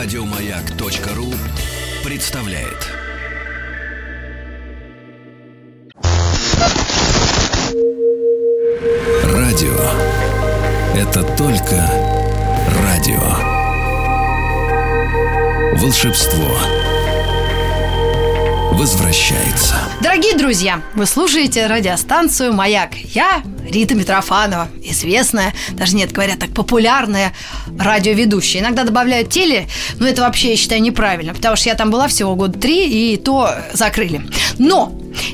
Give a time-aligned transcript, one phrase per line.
[0.00, 1.34] Радиомаяк.ру
[2.08, 2.86] представляет.
[9.24, 9.76] Радио
[10.96, 11.90] это только
[12.80, 13.18] радио.
[15.80, 16.56] Волшебство
[18.70, 19.74] возвращается.
[20.00, 22.94] Дорогие друзья, вы слушаете радиостанцию «Маяк».
[22.94, 27.32] Я Рита Митрофанова, известная, даже нет, говорят так, популярная
[27.78, 28.62] радиоведущая.
[28.62, 29.68] Иногда добавляют теле,
[29.98, 33.16] но это вообще, я считаю, неправильно, потому что я там была всего года три, и
[33.16, 34.22] то закрыли.
[34.58, 34.92] Но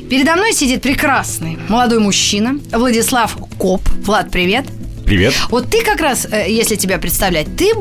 [0.09, 3.81] передо мной сидит прекрасный молодой мужчина Владислав Коп.
[4.03, 4.65] Влад, привет.
[5.05, 5.33] Привет.
[5.49, 7.71] Вот ты как раз, э, если тебя представлять, ты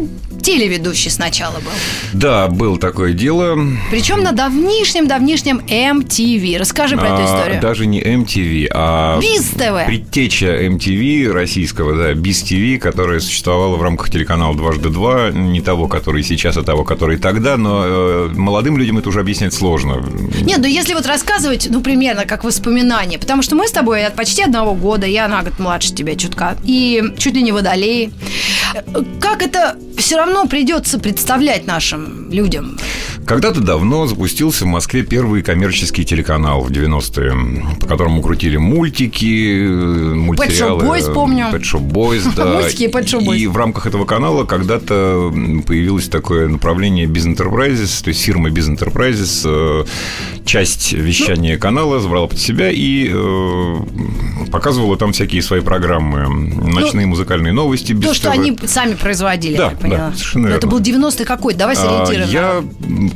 [0.44, 1.72] телеведущий сначала был.
[2.12, 3.58] Да, был такое дело.
[3.90, 6.58] Причем на давнишнем-давнишнем MTV.
[6.58, 7.60] Расскажи про эту А, историю.
[7.60, 9.86] Даже не MTV, а Биз ТВ.
[9.86, 15.88] предтеча MTV российского, да, Биз ТВ, которая существовала в рамках телеканала «Дважды два», не того,
[15.88, 20.04] который сейчас, а того, который тогда, но э, молодым людям это уже объяснять сложно.
[20.42, 24.14] Нет, ну если вот рассказывать, ну, примерно как воспоминания, потому что мы с тобой от
[24.14, 28.10] почти одного года, я на год младше тебя чутка, и чуть ли не водолей.
[29.20, 32.78] Как это все равно придется представлять нашим людям?
[33.26, 40.14] Когда-то давно запустился в Москве первый коммерческий телеканал в 90-е, по которому крутили мультики, э,
[40.14, 40.84] мультсериалы.
[40.84, 41.46] Shop Boys, помню.
[41.52, 42.44] Pet Shop Boys, да.
[42.46, 43.36] Мультики и Pet Shop Boys.
[43.38, 45.32] И в рамках этого канала когда-то
[45.66, 49.84] появилось такое направление Biz Enterprises, то есть фирма Biz Enterprises, э,
[50.44, 53.76] часть вещания канала забрала под себя и э,
[54.50, 56.28] показывала там всякие свои программы.
[56.28, 57.94] Ночные музыкальные новости.
[57.94, 59.98] То, что они сами производили, Да, я поняла.
[60.10, 60.80] да, совершенно Но Это верно.
[60.80, 61.54] был 90-й какой?
[61.54, 62.30] Давай А, сориентируем.
[62.30, 62.64] Я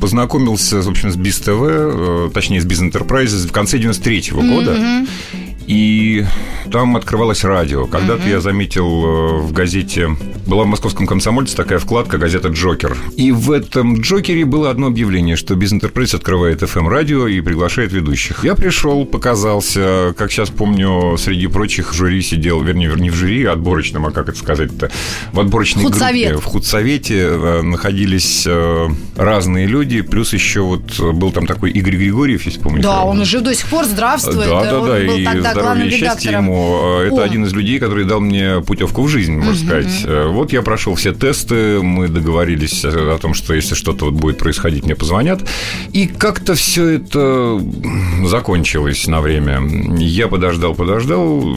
[0.01, 4.77] познакомился, в общем, с Биз ТВ, э, точнее, с Биз Enterprises в конце 93-го года.
[5.69, 6.25] И
[6.73, 7.87] там открывалось радио.
[7.87, 10.09] Когда-то я заметил э, в газете...
[10.47, 12.97] Была в московском комсомольце такая вкладка газета «Джокер».
[13.17, 18.45] И в этом «Джокере» было одно объявление, что Биз Enterprise открывает FM-радио и приглашает ведущих.
[18.45, 20.15] Я пришел, показался.
[20.17, 24.11] Как сейчас помню, среди прочих в жюри сидел, вернее, не в жюри, а отборочном, а
[24.11, 24.91] как это сказать-то,
[25.33, 26.31] в отборочной Худсовет.
[26.31, 26.47] группе.
[26.47, 32.47] В худсовете э, находились э, разные люди, плюс еще вот был там такой Игорь Григорьев,
[32.47, 32.85] если помните.
[32.85, 34.49] Да, он жив до сих пор, здравствует.
[34.49, 37.01] Да, да, да, и тогда здоровья и счастья ему.
[37.01, 37.25] Это О.
[37.25, 40.05] один из людей, который дал мне путевку в жизнь, можно сказать.
[40.05, 44.15] Э, Вот я прошел все тесты, мы договорились о о том, что если что-то вот
[44.15, 45.41] будет происходить, мне позвонят.
[45.93, 47.61] И как-то все это
[48.25, 49.61] закончилось на время.
[49.99, 51.57] Я подождал, подождал.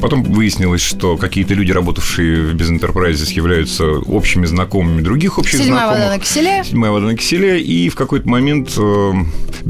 [0.00, 5.98] Потом выяснилось, что какие-то люди, работавшие в Enterprises, являются общими знакомыми других общих Седьмая знакомых.
[6.00, 6.64] вода на киселе.
[6.64, 7.60] Седьмая вода на киселе.
[7.60, 9.12] И в какой-то момент э,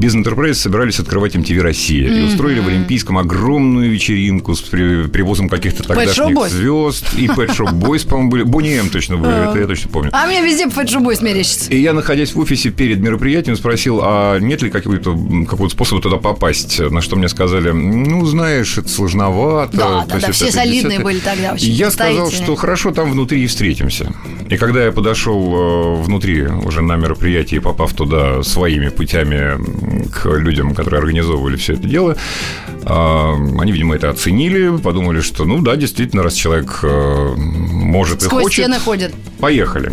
[0.01, 2.07] Без Enterprise собирались открывать MTV Россия.
[2.09, 6.49] И устроили в Олимпийском огромную вечеринку с при- привозом каких-то Shop тогдашних Boys.
[6.49, 7.05] звезд.
[7.15, 8.41] И Pet Shop Boys, по-моему, были.
[8.41, 10.09] Бонни М точно были, это я точно помню.
[10.11, 11.69] А мне везде по Фэджубой смерещится.
[11.69, 15.15] И я, находясь в офисе перед мероприятием, спросил, а нет ли какого-то,
[15.47, 16.79] какого-то способа туда попасть?
[16.79, 19.77] На что мне сказали, ну, знаешь, это сложновато.
[19.77, 23.47] Да, да, да, все солидные были тогда, очень я сказал, что хорошо, там внутри и
[23.47, 24.11] встретимся.
[24.49, 30.73] И когда я подошел э, внутри уже на мероприятие, попав туда своими путями к людям,
[30.73, 32.15] которые организовывали все это дело,
[32.83, 38.25] э, они, видимо, это оценили, подумали, что, ну да, действительно, раз человек э, может и
[38.25, 39.13] Сквозь хочет, стены ходят.
[39.39, 39.91] поехали.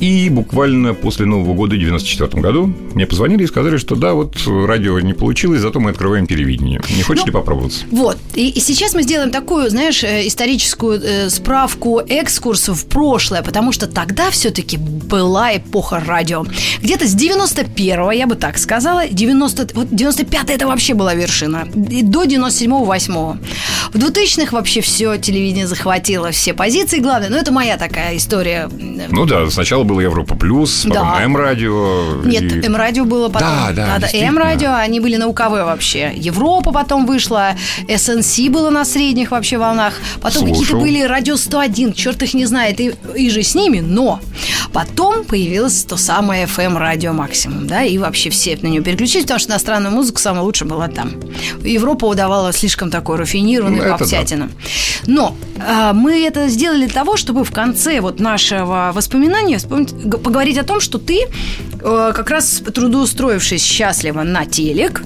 [0.00, 4.36] И буквально после Нового года, в 94 году, мне позвонили и сказали, что да, вот
[4.46, 6.80] радио не получилось, зато мы открываем телевидение.
[6.96, 7.84] Не хочешь Ну, ли попробоваться?
[7.90, 8.18] Вот.
[8.34, 13.72] И, и сейчас мы сделаем такую, знаешь, э, историческую э, справку, экскурс в прошлое, потому
[13.72, 16.44] что тогда все-таки была эпоха радио.
[16.82, 21.68] Где-то с 91-го, я бы так сказала, 90, вот 95 это вообще была вершина.
[21.90, 27.30] И до 97-го, 8 В 2000-х вообще все телевидение захватило, все позиции главные.
[27.30, 28.68] Но это моя такая история.
[29.10, 31.22] Ну да, сначала было Европа Плюс, потом Да.
[31.22, 32.22] М-радио.
[32.24, 33.48] Нет, и- М-радио было потом.
[33.48, 34.28] Да, да, действительно.
[34.30, 36.12] М-радио, они были на УКВ вообще.
[36.14, 37.50] Европа потом вышла,
[37.88, 39.94] СНС было на средних вообще волнах.
[40.20, 44.20] Потом какие-то были радио 101, черт их не знает, и, и же с ними, но
[44.74, 49.38] потом появилось то самое FM радио максимум, да, и вообще все на нее переключились, потому
[49.38, 51.12] что иностранная музыка самая лучшая была там.
[51.62, 54.50] Европа удавала слишком такой рафинированный Ну, это попсятина.
[55.06, 60.58] Но а, мы это сделали для того, чтобы в конце вот нашего воспоминания вспомнить, поговорить
[60.58, 61.20] о том, что ты
[61.80, 65.02] э, как раз трудоустроившись счастливо на телек,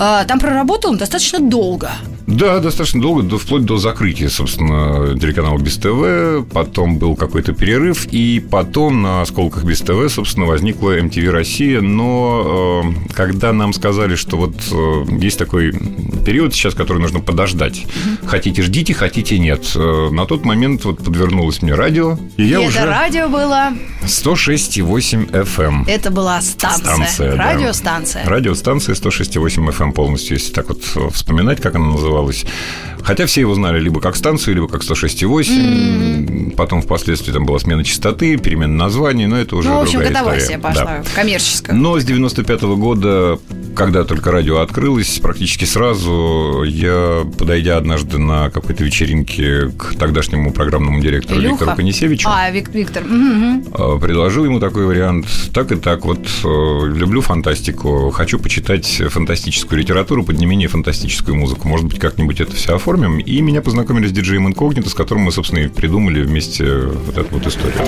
[0.00, 1.90] э, там проработал достаточно долго.
[2.32, 6.50] Да, достаточно долго, до, вплоть до закрытия, собственно, телеканала Без ТВ.
[6.52, 11.80] Потом был какой-то перерыв, и потом на осколках Без ТВ, собственно, возникла MTV Россия.
[11.82, 15.72] Но э, когда нам сказали, что вот э, есть такой
[16.24, 17.84] период сейчас, который нужно подождать.
[18.24, 19.70] Хотите, ждите, хотите, нет.
[19.74, 22.78] Э, на тот момент вот подвернулось мне радио, и я И уже...
[22.78, 23.72] это радио было,
[24.04, 25.84] 106,8 FM.
[25.86, 27.52] это была станция, Станция, да.
[27.52, 28.24] радиостанция.
[28.24, 32.46] Радиостанция 106,8 FM эм полностью, если так вот э, вспоминать, как она называлась оставалось
[33.04, 36.54] Хотя все его знали либо как станцию, либо как 106,8.
[36.56, 40.38] Потом впоследствии там была смена частоты, перемена названий, но это уже Ну, в общем, годовая
[40.38, 40.58] история.
[40.58, 41.02] пошла, Да.
[41.14, 41.74] коммерческая.
[41.76, 43.38] Но с 95 года,
[43.74, 51.00] когда только радио открылось, практически сразу я, подойдя однажды на какой-то вечеринке к тогдашнему программному
[51.00, 51.52] директору Илюха?
[51.54, 53.02] Виктору Конисевичу, А, Вик- Виктор.
[53.04, 55.26] э, предложил ему такой вариант.
[55.54, 61.36] Так и так, вот э, люблю фантастику, хочу почитать фантастическую литературу под не менее фантастическую
[61.36, 61.66] музыку.
[61.68, 63.18] Может быть, как-нибудь это все оформим.
[63.18, 67.34] И меня познакомили с диджеем Инкогнито, с которым мы, собственно, и придумали вместе вот эту
[67.34, 67.78] вот историю.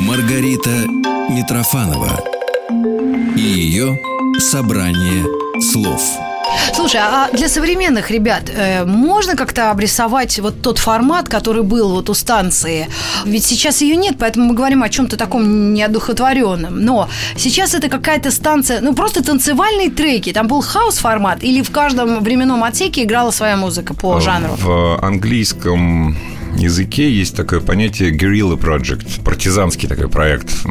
[0.00, 0.86] Маргарита
[1.30, 2.20] Митрофанова
[3.36, 3.98] и ее
[4.38, 5.24] собрание
[5.60, 6.25] слов.
[6.74, 12.10] Слушай, а для современных ребят э, можно как-то обрисовать вот тот формат, который был вот
[12.10, 12.88] у станции?
[13.24, 16.84] Ведь сейчас ее нет, поэтому мы говорим о чем-то таком неодухотворенном.
[16.84, 20.32] Но сейчас это какая-то станция, ну просто танцевальные треки.
[20.32, 24.54] Там был хаос-формат или в каждом временном отсеке играла своя музыка по жанру?
[24.56, 26.16] В английском
[26.56, 30.62] языке есть такое понятие guerrilla project, партизанский такой проект.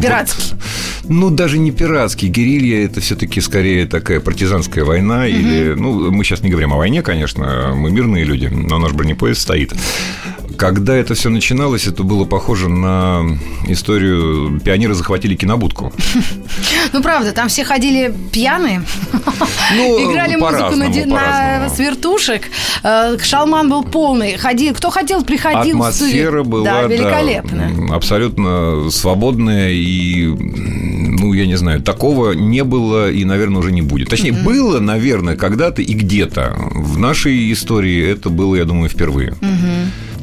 [0.00, 0.54] Пиратский.
[1.02, 1.10] вот.
[1.10, 2.28] ну, даже не пиратский.
[2.28, 5.26] Герилья– это все-таки скорее такая партизанская война.
[5.26, 9.40] Или, ну, мы сейчас не говорим о войне, конечно, мы мирные люди, но наш бронепоезд
[9.40, 9.72] стоит.
[10.56, 13.22] Когда это все начиналось, это было похоже на
[13.68, 15.92] историю «Пионеры захватили кинобудку».
[16.92, 18.82] Ну, правда, там все ходили пьяные,
[19.76, 20.76] Ну, играли музыку
[21.06, 22.50] на, свертушек.
[22.82, 24.36] Э, Шалман был полный.
[24.74, 25.76] Кто хотел, приходил.
[25.76, 27.72] Атмосфера была, великолепная.
[27.94, 34.08] абсолютно свободная и, ну, я не знаю, такого не было и, наверное, уже не будет.
[34.08, 36.54] Точнее, было, наверное, когда-то и где-то.
[36.72, 39.34] В нашей истории это было, я думаю, впервые.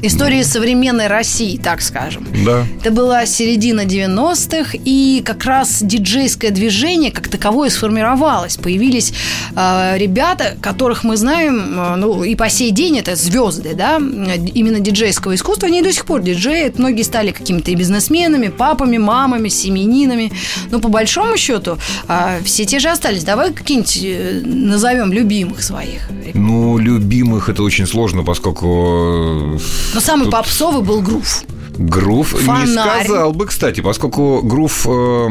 [0.01, 2.25] История современной России, так скажем.
[2.45, 2.65] Да.
[2.79, 8.55] Это была середина 90-х, и как раз диджейское движение как таковое сформировалось.
[8.57, 9.11] Появились
[9.55, 14.79] э, ребята, которых мы знаем, э, ну, и по сей день это звезды, да, именно
[14.79, 15.67] диджейского искусства.
[15.67, 16.79] Они до сих пор диджеют.
[16.79, 20.31] Многие стали какими-то и бизнесменами, папами, мамами, семенинами.
[20.71, 23.25] Но по большому счету э, все те же остались.
[23.25, 26.09] Давай какие-нибудь э, назовем любимых своих.
[26.33, 29.59] Ну, любимых это очень сложно, поскольку э,
[29.93, 31.43] Но самый Тут- попсовый был грув.
[31.77, 33.05] Грув не Фонарь.
[33.05, 35.29] сказал бы, кстати, поскольку грув э,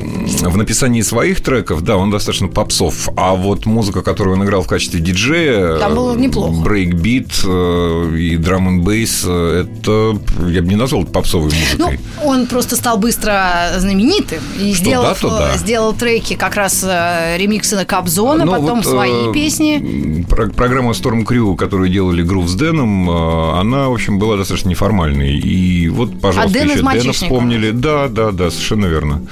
[0.00, 3.08] в написании своих треков, да, он достаточно попсов.
[3.16, 5.78] А вот музыка, которую он играл в качестве диджея...
[5.78, 6.52] Там было неплохо.
[6.62, 10.18] Брейкбит э, и drum n bass это
[10.48, 12.00] я бы не назвал попсовой Ну, музыкой.
[12.24, 15.56] он просто стал быстро знаменитым и Что сделал, да, то да.
[15.56, 20.24] сделал треки как раз э, ремиксы на Кобзона, Ну, потом вот, свои э, песни.
[20.28, 24.68] про- Программа Storm Crew, которую делали Грув с Дэном, э, она, в общем, была достаточно
[24.70, 25.38] неформальной.
[25.38, 27.70] И вот, пожалуйста, А Дэн еще Дэна вспомнили.
[27.70, 29.22] Да, да, да, совершенно верно.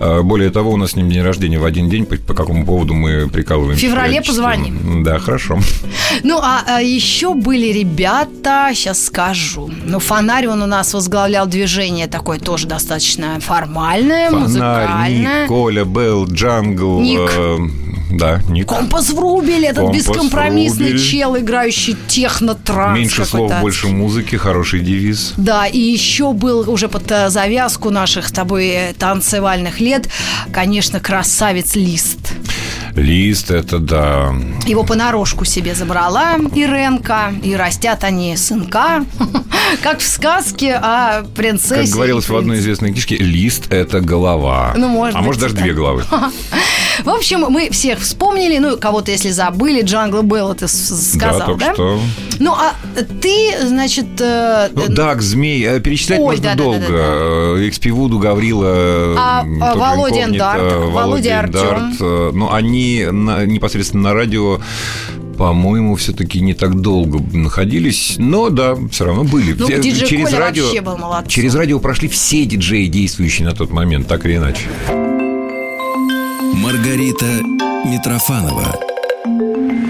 [0.00, 2.64] Э, Более того, у нас с ним день рождения в один день, по, по какому
[2.66, 3.86] поводу мы прикалываемся.
[3.86, 5.02] В феврале позвоним.
[5.02, 5.58] Да, хорошо.
[6.22, 9.70] Ну, а, а еще были ребята, сейчас скажу.
[9.84, 15.40] Ну, фонарь он у нас возглавлял движение такое тоже достаточно формальное, Фонарь, музыкальное.
[15.42, 17.00] Ник, Коля, Белл, Джангл.
[17.00, 17.20] Ник.
[17.32, 17.56] э,
[18.10, 18.68] Да, Ник.
[18.68, 21.10] Компас Врубель, этот Компас бескомпромиссный Врубель.
[21.10, 25.34] чел, играющий техно-транс Меньше слов, больше музыки, хороший девиз.
[25.36, 30.08] Да, и еще был уже под э, завязку наших с тобой э, танцевальных лет,
[30.52, 32.32] конечно, красавец Лист.
[32.96, 34.34] Лист, это да.
[34.66, 39.04] Его понарошку себе забрала Иренка, и растят они сынка,
[39.82, 41.82] как в сказке о принцессе.
[41.82, 44.74] Как говорилось в одной известной книжке, лист– это голова.
[44.76, 45.62] Ну, может а быть, может, даже да.
[45.62, 46.04] две головы.
[47.04, 51.66] В общем, мы всех вспомнили, ну, кого-то, если забыли, Джангл Белл ты с- сказал, да,
[51.66, 51.74] да?
[51.74, 52.00] что.
[52.38, 52.72] Ну, а
[53.20, 54.06] ты, значит...
[54.18, 56.86] э, Ну, Дак, Змей, э, перечислять Ой, можно да-да-да-да-да.
[56.88, 57.60] долго.
[57.60, 61.90] Э, XP Вуду, Гаврила, А, Володя Эндарт, Володя Володя.
[62.00, 64.60] Э, Ну, они на- непосредственно на радио
[65.36, 69.52] по-моему, все-таки не так долго находились, но да, все равно были.
[69.52, 71.28] Ну, диджей через Коля радио, вообще был молодцом.
[71.28, 74.62] через радио прошли все диджеи, действующие на тот момент, так или иначе.
[76.54, 77.26] Маргарита
[77.84, 78.80] Митрофанова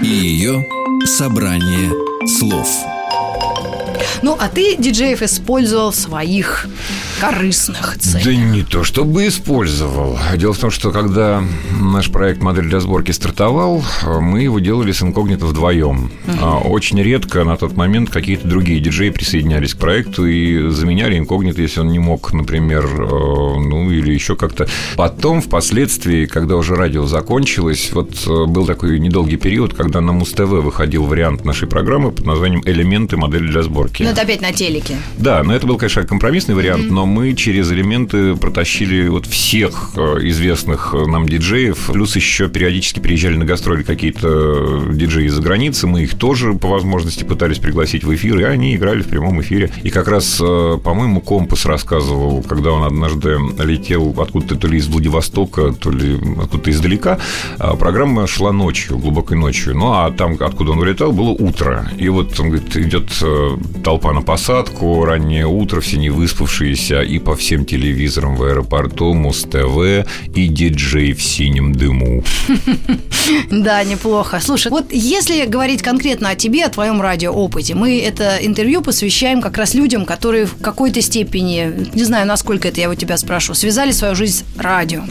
[0.03, 0.65] и ее
[1.05, 1.91] собрание
[2.27, 2.67] слов.
[4.21, 6.67] Ну, а ты диджеев использовал в своих
[7.19, 8.25] корыстных целях?
[8.25, 10.17] Да не то, чтобы использовал.
[10.35, 11.43] Дело в том, что когда
[11.79, 16.11] наш проект «Модель для сборки» стартовал, мы его делали с инкогнито вдвоем.
[16.27, 16.69] Угу.
[16.69, 21.79] Очень редко на тот момент какие-то другие диджеи присоединялись к проекту и заменяли инкогнито, если
[21.79, 24.67] он не мог, например, э, ну или еще как-то.
[24.95, 30.41] Потом, впоследствии, когда уже радио закончилось, вот э, был такой недолгий период, когда на Муз-ТВ
[30.41, 34.03] выходил вариант нашей программы под названием «Элементы модели для сборки».
[34.03, 34.97] Ну, это опять на телеке.
[35.17, 36.93] Да, но это был, конечно, компромиссный вариант, mm-hmm.
[36.93, 43.35] но мы через элементы протащили вот всех э, известных нам диджеев, плюс еще периодически приезжали
[43.35, 48.39] на гастроли какие-то диджеи из-за границы, мы их тоже по возможности пытались пригласить в эфир,
[48.39, 49.71] и они играли в прямом эфире.
[49.83, 54.87] И как раз, э, по-моему, Компас рассказывал, когда он однажды летел откуда-то то ли из
[54.87, 57.19] Владивостока, то ли откуда-то издалека,
[57.57, 59.75] программа шла ночью, глубокой ночью.
[59.75, 61.89] Ну, а там, откуда он вылетал, было утро.
[61.97, 67.19] И вот, он говорит, идет э, толпа на посадку, раннее утро, все не выспавшиеся, и
[67.19, 72.23] по всем телевизорам в аэропорту Муз-ТВ и диджей в синем дыму.
[73.51, 74.39] Да, неплохо.
[74.41, 79.57] Слушай, вот если говорить конкретно о тебе, о твоем радиоопыте, мы это интервью посвящаем как
[79.57, 83.91] раз людям, которые в какой-то степени, не знаю, насколько это я у тебя спрошу, связали
[83.91, 85.03] свою жизнь с радио.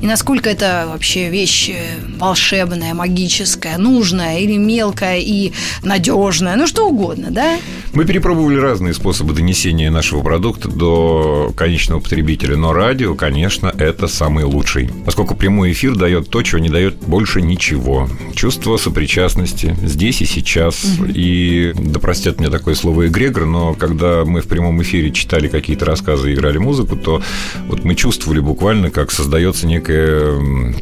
[0.00, 1.80] И насколько это вообще вещь э,
[2.18, 7.58] волшебная, магическая, нужная или мелкая и надежная, ну что угодно, да?
[7.92, 14.44] Мы перепробовали разные способы донесения нашего продукта до конечного потребителя, но радио, конечно, это самый
[14.44, 18.08] лучший, поскольку прямой эфир дает то, чего не дает больше ничего.
[18.34, 20.84] Чувство сопричастности здесь и сейчас.
[20.84, 21.10] Угу.
[21.14, 25.84] И да простят мне такое слово эгрегор, но когда мы в прямом эфире читали какие-то
[25.84, 27.22] рассказы и играли музыку, то
[27.66, 30.40] вот мы чувствовали буквально, как создается некое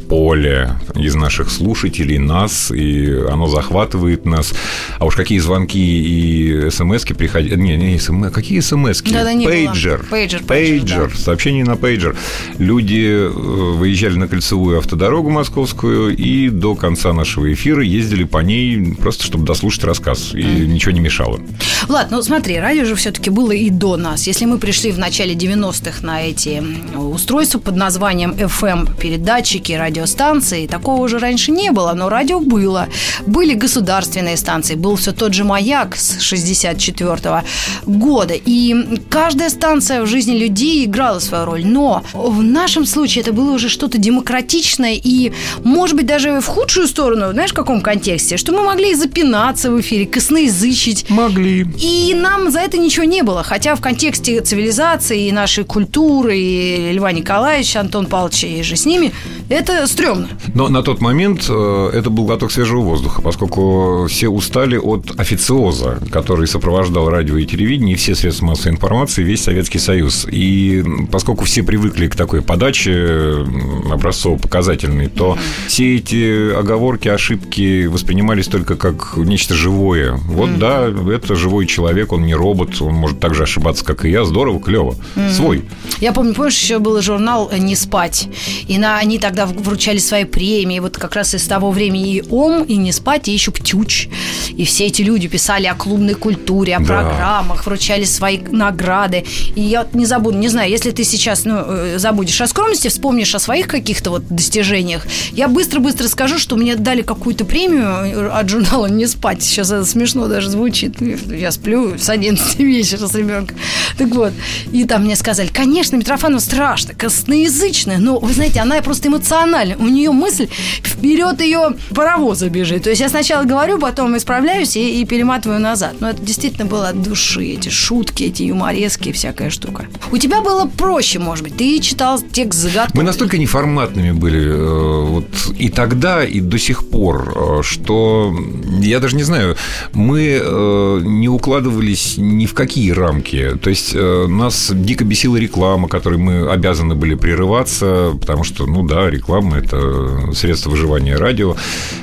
[0.09, 4.52] поле из наших слушателей, нас, и оно захватывает нас.
[4.99, 7.57] А уж какие звонки и смс приходили...
[7.57, 10.05] Не, не, смс, какие смс да, да, Пейджер.
[10.11, 10.38] Пейджер.
[10.47, 11.11] Пейджер.
[11.11, 11.16] Да.
[11.16, 12.16] Сообщение на пейджер.
[12.59, 18.95] Люди э, выезжали на кольцевую автодорогу московскую и до конца нашего эфира ездили по ней
[18.95, 20.35] просто, чтобы дослушать рассказ.
[20.35, 20.66] И mm.
[20.66, 21.40] ничего не мешало.
[21.87, 24.26] Влад, ну смотри, радио же все-таки было и до нас.
[24.26, 26.62] Если мы пришли в начале 90-х на эти
[26.97, 32.88] устройства под названием FM, передатчики, радиостанции, такого уже раньше не было, но радио было.
[33.26, 37.42] Были государственные станции, был все тот же «Маяк» с 64 -го
[37.87, 38.35] года.
[38.35, 41.65] И каждая станция в жизни людей играла свою роль.
[41.65, 45.33] Но в нашем случае это было уже что-то демократичное и,
[45.65, 48.37] может быть, даже в худшую сторону, знаешь, в каком контексте?
[48.37, 51.09] Что мы могли запинаться в эфире, косноязычить.
[51.11, 51.67] Могли.
[51.81, 53.43] И нам за это ничего не было.
[53.43, 58.87] Хотя в контексте цивилизации и нашей культуры, и Льва Николаевича, Антон Павловича и же с
[58.87, 59.13] ними,
[59.49, 60.29] это стрёмно.
[60.55, 65.99] Но на тот момент э, это был глоток свежего воздуха, поскольку все устали от официоза,
[66.11, 70.18] который сопровождал радио и телевидение, и все средства массовой информации, весь Советский Союз.
[70.31, 73.45] И поскольку все привыкли к такой подаче
[73.91, 80.15] образцово-показательной, то все эти оговорки, ошибки воспринимались только как нечто живое.
[80.25, 80.59] Вот mm-hmm.
[81.07, 84.25] да, это живой человек, он не робот, он может так же ошибаться, как и я.
[84.25, 84.97] Здорово, клево.
[85.17, 85.33] Mm-hmm.
[85.33, 85.65] Свой.
[86.01, 88.29] Я помню, помнишь, еще был журнал «Не спать».
[88.67, 90.79] И на, они тогда вручали свои премии.
[90.79, 94.09] Вот как раз из того времени и «Ом», и «Не спать», и еще «Птюч».
[94.51, 96.85] И все эти люди писали о клубной культуре, о да.
[96.85, 99.25] программах, вручали свои награды.
[99.55, 103.35] И я не забуду, не знаю, если ты сейчас ну, э, забудешь о скромности, вспомнишь
[103.35, 108.87] о своих каких-то вот достижениях, я быстро-быстро скажу, что мне дали какую-то премию от журнала
[108.87, 109.43] «Не спать».
[109.43, 111.00] Сейчас это смешно даже звучит.
[111.00, 113.57] Я сплю с 11 вечера с ребенком.
[113.99, 114.33] Так вот.
[114.73, 119.76] И там мне сказали, конечно, Митрофанова страшно, косноязычная, но, вы знаете, она просто эмоциональная.
[119.76, 120.49] У нее мысль
[120.83, 122.85] вперед ее паровоза бежит.
[122.85, 125.97] То есть я сначала говорю, потом исправляюсь и, и перематываю назад.
[126.00, 127.45] Но это действительно было от души.
[127.45, 129.88] Эти шутки, эти юморески, всякая штука.
[130.11, 131.57] У тебя было проще, может быть.
[131.57, 132.97] Ты читал текст загадку.
[132.97, 135.26] Мы настолько неформатными были э, вот
[135.59, 138.35] и тогда, и до сих пор, э, что
[138.80, 139.57] я даже не знаю,
[139.92, 143.57] мы э, не укладывались ни в какие рамки.
[143.62, 149.11] То есть нас дико бесила реклама, которой мы обязаны были прерываться, потому что, ну да,
[149.11, 151.57] реклама– это средство выживания радио.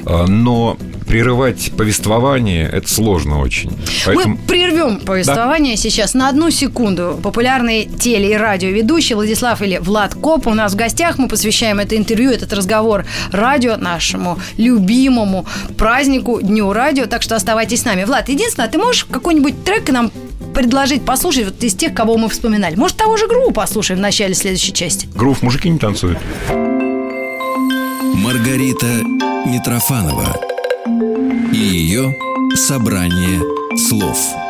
[0.06, 0.78] Но
[1.08, 3.72] прерывать повествование– это сложно очень.
[4.06, 4.36] Поэтому...
[4.36, 5.82] Мы прервем повествование да.
[5.82, 7.20] сейчас на одну секунду.
[7.76, 11.18] Популярный теле- и радиоведущий Владислав или Влад Коп у нас в гостях.
[11.18, 15.46] Мы посвящаем это интервью, этот разговор радио нашему любимому
[15.78, 17.06] празднику Дню радио.
[17.06, 18.06] Так что оставайтесь с нами.
[18.06, 20.12] Влад, единственное, ты можешь какой-нибудь трек нам
[20.54, 22.76] предложить послушать вот из тех, кого мы вспоминали?
[22.76, 25.08] Может, того же Гру послушаем в начале следующей части?
[25.14, 26.20] Грув мужики не танцуют.
[28.14, 29.02] Маргарита
[29.46, 30.40] Митрофанова
[31.52, 32.16] и ее
[32.56, 33.42] собрание
[33.78, 34.45] слов.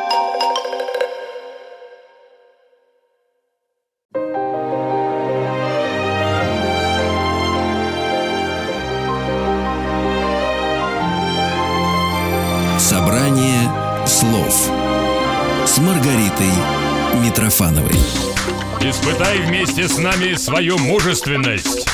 [19.06, 21.86] Испытай вместе с нами свою мужественность.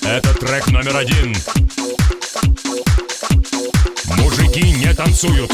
[0.00, 1.36] Это трек номер один.
[4.16, 5.52] Мужики не танцуют.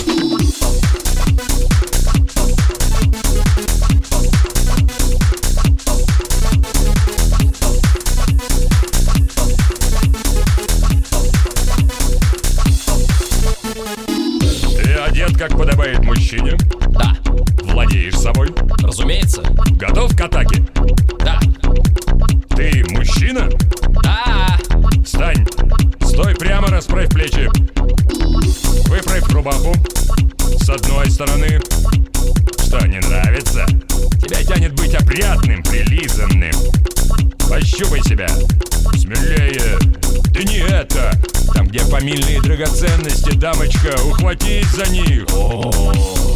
[31.26, 31.60] Стороны.
[32.66, 33.66] Что, не нравится?
[34.22, 36.54] Тебя тянет быть опрятным, прилизанным.
[37.46, 38.26] Пощупай себя.
[38.96, 39.78] Смелее.
[40.32, 41.12] Ты не это.
[41.52, 45.26] Там, где фамильные драгоценности, дамочка, ухватись за них.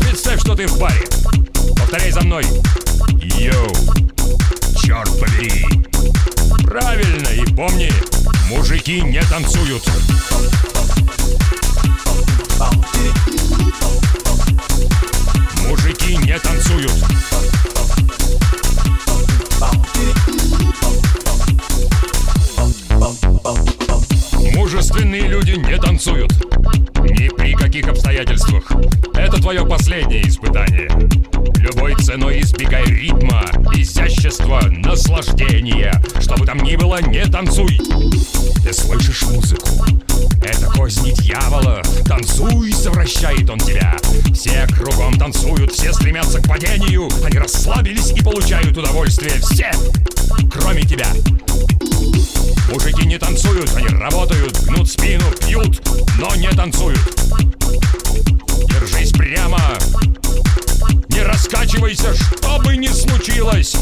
[0.01, 1.07] Представь, что ты в баре.
[1.77, 2.45] Повторяй за мной.
[3.23, 3.73] Йоу.
[4.83, 5.65] Черт побери.
[6.63, 7.91] Правильно, и помни,
[8.51, 9.83] мужики не танцуют.
[16.05, 16.93] Мужики не танцуют.
[24.55, 26.31] Мужественные люди не танцуют.
[26.99, 28.71] Ни при каких обстоятельствах.
[29.45, 30.89] Твое последнее испытание.
[31.59, 33.43] Любой ценой избегай ритма,
[33.75, 36.03] изящества, наслаждения.
[36.19, 37.79] Что бы там ни было, не танцуй.
[38.65, 39.69] Ты слышишь музыку?
[40.43, 41.83] Это козни дьявола.
[42.07, 43.95] Танцуй, совращает он тебя.
[44.33, 47.11] Все кругом танцуют, все стремятся к падению.
[47.23, 49.35] Они расслабились и получают удовольствие.
[49.43, 49.71] Все,
[50.51, 51.09] кроме тебя.
[52.73, 55.87] Мужики не танцуют, они работают, гнут спину, пьют,
[56.19, 56.99] но не танцуют.
[58.81, 59.61] Держись прямо.
[61.09, 63.77] Не раскачивайся, что бы ни случилось.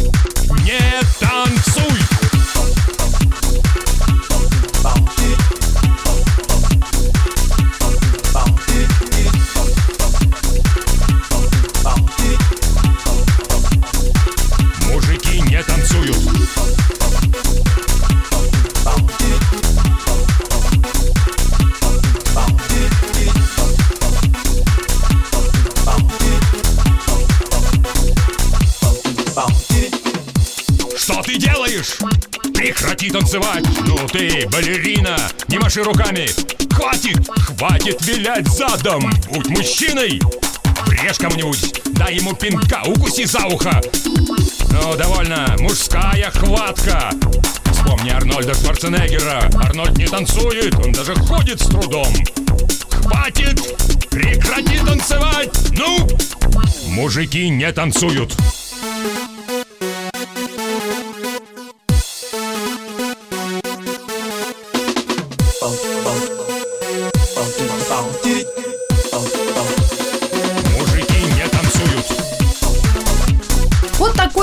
[0.64, 0.80] Не
[1.18, 1.98] танцуй.
[33.32, 33.64] Танцевать!
[33.86, 35.16] Ну ты, балерина!
[35.48, 36.28] Не маши руками!
[36.70, 37.26] Хватит!
[37.28, 39.10] Хватит вилять задом!
[39.30, 40.20] Будь мужчиной!
[40.86, 41.80] Врежь кому-нибудь!
[41.92, 42.82] Дай ему пинка!
[42.86, 43.80] Укуси за ухо!
[44.70, 45.56] Ну, довольно!
[45.60, 47.10] Мужская хватка!
[47.72, 49.50] Вспомни Арнольда Шварценеггера!
[49.62, 52.12] Арнольд не танцует, он даже ходит с трудом!
[52.90, 54.10] Хватит!
[54.10, 55.56] Прекрати танцевать!
[55.72, 56.06] Ну!
[56.88, 58.34] Мужики не танцуют!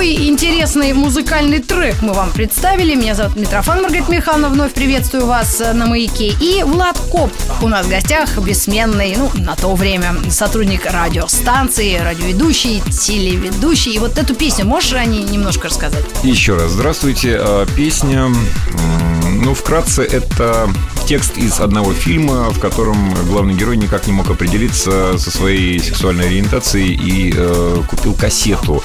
[0.09, 2.95] Такой интересный музыкальный трек мы вам представили.
[2.95, 4.49] Меня зовут Митрофан Маргарита Михайловна.
[4.49, 6.33] Вновь приветствую вас э, на «Маяке».
[6.41, 12.81] И Влад Коп у нас в гостях, бессменный, ну, на то время, сотрудник радиостанции, радиоведущий,
[12.91, 13.93] телеведущий.
[13.93, 16.05] И вот эту песню можешь ней немножко рассказать?
[16.23, 17.37] Еще раз здравствуйте.
[17.39, 18.27] А, Песня,
[19.23, 20.69] ну, вкратце, это
[21.09, 26.27] текст из одного фильма, в котором главный герой никак не мог определиться со своей сексуальной
[26.27, 28.83] ориентацией и э, купил кассету,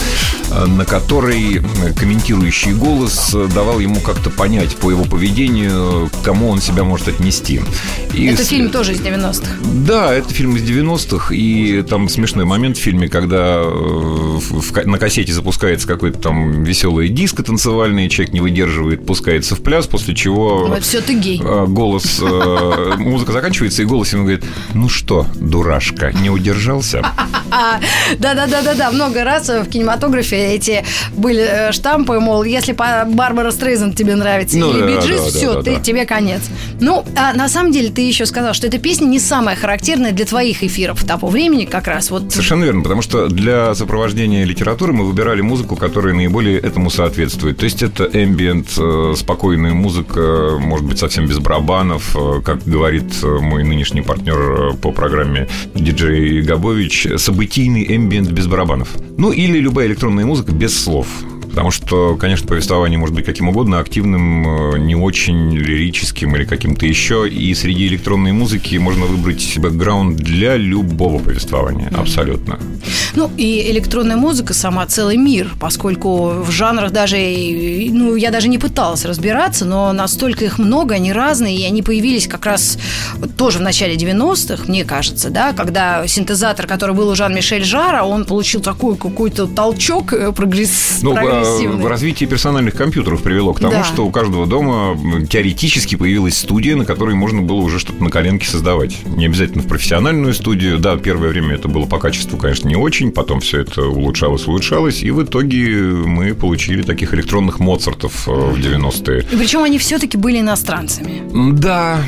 [0.50, 1.60] э, на которой
[1.94, 7.60] комментирующий голос давал ему как-то понять по его поведению, к кому он себя может отнести.
[8.14, 9.50] И Это с- фильм тоже из 90-х.
[9.86, 14.96] да, это фильм из 90-х, и там смешной момент в фильме, когда э, в- на
[14.98, 20.68] кассете запускается какой-то там веселый диско танцевальный, человек не выдерживает, пускается в пляс, после чего
[20.68, 21.38] Вот все, ты гей.
[21.44, 21.66] э,
[22.20, 27.02] голос, э, музыка заканчивается, и голос ему говорит, ну что, дурашка, не удержался?
[27.50, 27.80] А,
[28.18, 34.58] Да-да-да-да-да, много раз в кинематографе эти были э, штампы, мол, если Барбара Стрейзен тебе нравится
[34.58, 36.42] Ну или да, Биджис, да, все, да, ты, тебе конец.
[36.80, 40.26] Ну, а на самом деле ты еще сказал, что эта песня не самая характерная для
[40.26, 42.10] твоих эфиров того времени как раз.
[42.10, 47.58] Вот Совершенно верно, потому что для сопровождения литературы мы выбирали музыку, которая наиболее этому соответствует.
[47.58, 48.68] То есть это эмбиент,
[49.16, 54.74] спокойная музыка, может быть, совсем без барабанов, э, как говорит э, мой нынешний партнер э,
[54.74, 58.88] по программе диджей Габович, событийный эмбиент без барабанов.
[59.18, 61.06] Ну или любая электронная музыка без слов.
[61.54, 66.84] Потому что, конечно, повествование может быть каким угодно, активным, э, не очень лирическим или каким-то
[66.84, 67.28] еще.
[67.28, 71.92] И среди электронной музыки можно выбрать бэкграунд для любого повествования.
[71.96, 72.58] Абсолютно.
[73.14, 78.58] Ну, и электронная музыка сама целый мир, поскольку в жанрах даже, ну, я даже не
[78.58, 82.78] пыталась разбираться, но настолько их много, они разные, и они появились как раз
[83.36, 88.24] тоже в начале 90-х, мне кажется, да, когда синтезатор, который был у Жан-Мишель Жара, он
[88.24, 90.98] получил такой какой-то толчок э, прогресс...
[91.02, 91.14] Ну,
[91.44, 91.86] прогрессивный.
[91.88, 93.84] развитие персональных компьютеров привело к тому, Да.
[93.84, 94.96] что у каждого дома
[95.28, 98.96] теоретически появилась студия, на которой можно было уже что-то на коленке создавать.
[99.06, 100.78] Не обязательно в профессиональную студию.
[100.78, 105.02] Да, первое время это было по качеству, конечно, не очень, потом все это улучшалось, улучшалось,
[105.02, 109.26] и в итоге мы получили таких электронных Моцартов э, в 90-е.
[109.32, 111.22] И причем они все-таки были иностранцами.
[111.54, 111.98] Да.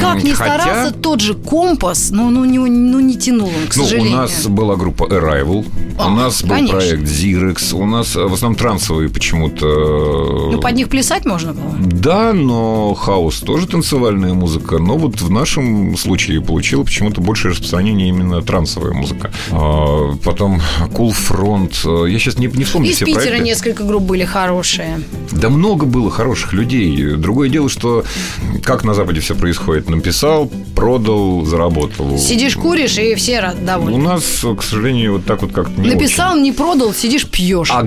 [0.00, 3.76] Как ни хотя- старался, тот же компас, ну, ну, не, ну, не тянул он, к
[3.76, 4.16] Ну, у сожалению.
[4.16, 5.64] нас была группа Arrival,
[5.98, 6.76] А, у нас был конечно.
[6.78, 9.66] проект Xerox, у нас э, в основном трансовые почему-то.
[10.52, 11.74] Ну, под них плясать можно было.
[11.78, 18.08] Да, но хаос тоже танцевальная музыка, но вот в нашем случае получила почему-то большее распространение
[18.08, 19.30] именно трансовая музыка.
[19.50, 20.60] А, потом
[20.92, 23.44] Cool Front, я сейчас не, не вспомню Из все Питера проекты.
[23.44, 25.00] несколько групп были хорошие.
[25.32, 27.14] Да много было хороших людей.
[27.16, 28.04] Другое дело, что
[28.64, 29.88] как на Западе все происходит.
[29.88, 32.18] Написал, продал, заработал.
[32.18, 33.98] Сидишь, куришь, и все рад- У довольны.
[33.98, 37.70] нас, к сожалению, вот так вот как-то не Написал, не продал, сидишь, пьешь.
[37.72, 37.82] А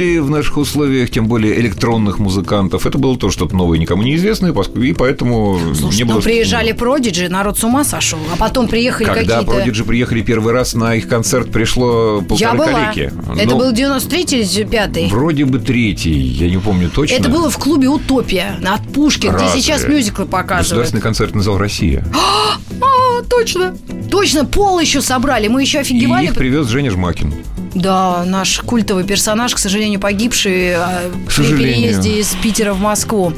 [0.00, 4.52] гастроли в наших условиях, тем более электронных музыкантов, это было то что-то новое, никому неизвестное,
[4.52, 6.20] и поэтому Слушай, не ну было...
[6.20, 8.18] приезжали Продиджи, народ с ума сошел.
[8.32, 9.44] А потом приехали Когда какие-то...
[9.52, 12.66] Продиджи приехали первый раз, на их концерт пришло полторы Я была.
[12.92, 13.12] коллеги.
[13.38, 17.14] Это Ну, был 93-й или 5 Вроде бы третий, я не помню точно.
[17.14, 19.60] Это было в клубе «Утопия» от Пушкин, где Разве?
[19.60, 20.68] сейчас мюзиклы показывают.
[20.68, 22.04] Государственный концертный зал «Россия».
[22.82, 23.76] А, точно.
[24.10, 25.48] Точно, пол еще собрали.
[25.48, 26.24] Мы еще И офигевали.
[26.26, 27.34] их привез Женя Жмакин.
[27.74, 31.74] Да, наш культовый персонаж, к сожалению, погибший а, при сожалению.
[31.74, 33.32] переезде из Питера в Москву.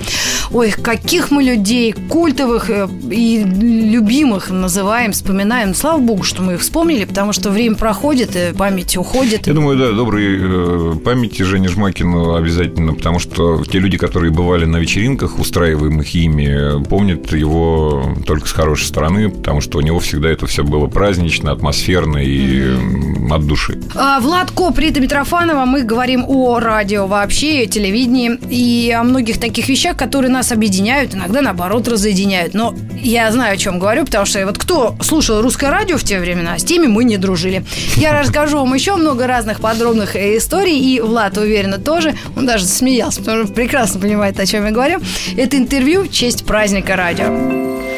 [0.51, 5.75] Ой, каких мы людей культовых э, и любимых называем, вспоминаем.
[5.75, 9.47] Слава богу, что мы их вспомнили, потому что время проходит, и память уходит.
[9.47, 14.64] Я думаю, да, доброй э, памяти Жене Жмакину обязательно, потому что те люди, которые бывали
[14.64, 20.31] на вечеринках, устраиваемых ими, помнят его только с хорошей стороны, потому что у него всегда
[20.31, 23.81] это все было празднично, атмосферно и м, от души.
[23.95, 25.64] А, Влад Коп, Рита Митрофанова.
[25.64, 31.12] Мы говорим о радио вообще, о телевидении и о многих таких вещах, которые нас объединяют,
[31.12, 32.54] иногда, наоборот, разъединяют.
[32.54, 36.20] Но я знаю, о чем говорю, потому что вот кто слушал русское радио в те
[36.20, 37.64] времена, с теми мы не дружили.
[37.96, 42.14] Я расскажу вам еще много разных подробных э, историй, и Влад, уверена, тоже.
[42.37, 45.00] Он даже засмеялся, потому что прекрасно понимает, о чем я говорю.
[45.37, 47.26] Это интервью в честь праздника радио.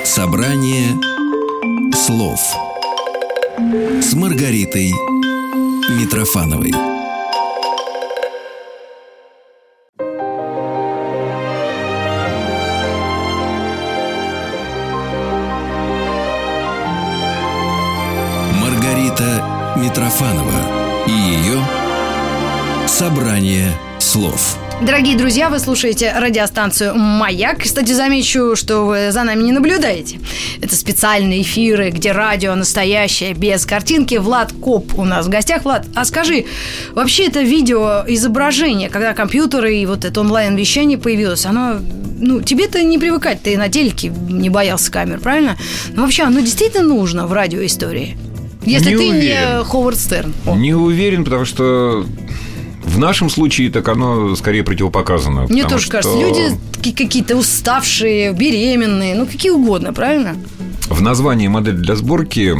[0.04, 0.88] Собрание
[1.92, 2.40] слов
[4.00, 4.90] с Маргаритой
[5.90, 6.72] Митрофановой.
[18.60, 20.52] Маргарита Митрофанова
[21.06, 21.60] и ее
[22.86, 24.63] собрание слов.
[24.82, 27.62] Дорогие друзья, вы слушаете радиостанцию «Маяк».
[27.62, 30.18] Кстати, замечу, что вы за нами не наблюдаете.
[30.60, 34.16] Это специальные эфиры, где радио настоящее, без картинки.
[34.16, 35.64] Влад Коп у нас в гостях.
[35.64, 36.44] Влад, а скажи,
[36.92, 41.78] вообще это видео изображение, когда компьютеры и вот это онлайн-вещание появилось, оно,
[42.18, 45.56] ну, тебе-то не привыкать, ты на телеке не боялся камер, правильно?
[45.94, 48.18] Но вообще оно действительно нужно в радиоистории?
[48.66, 49.64] Если Не ты не уверен.
[49.64, 50.32] Ховард Стерн.
[50.46, 50.56] О.
[50.56, 52.06] Не уверен, потому что
[52.94, 55.46] в нашем случае так оно скорее противопоказано.
[55.48, 60.36] Мне тоже что кажется, люди какие-то уставшие, беременные, ну какие угодно, правильно?
[60.88, 62.54] В названии «Модель для сборки»,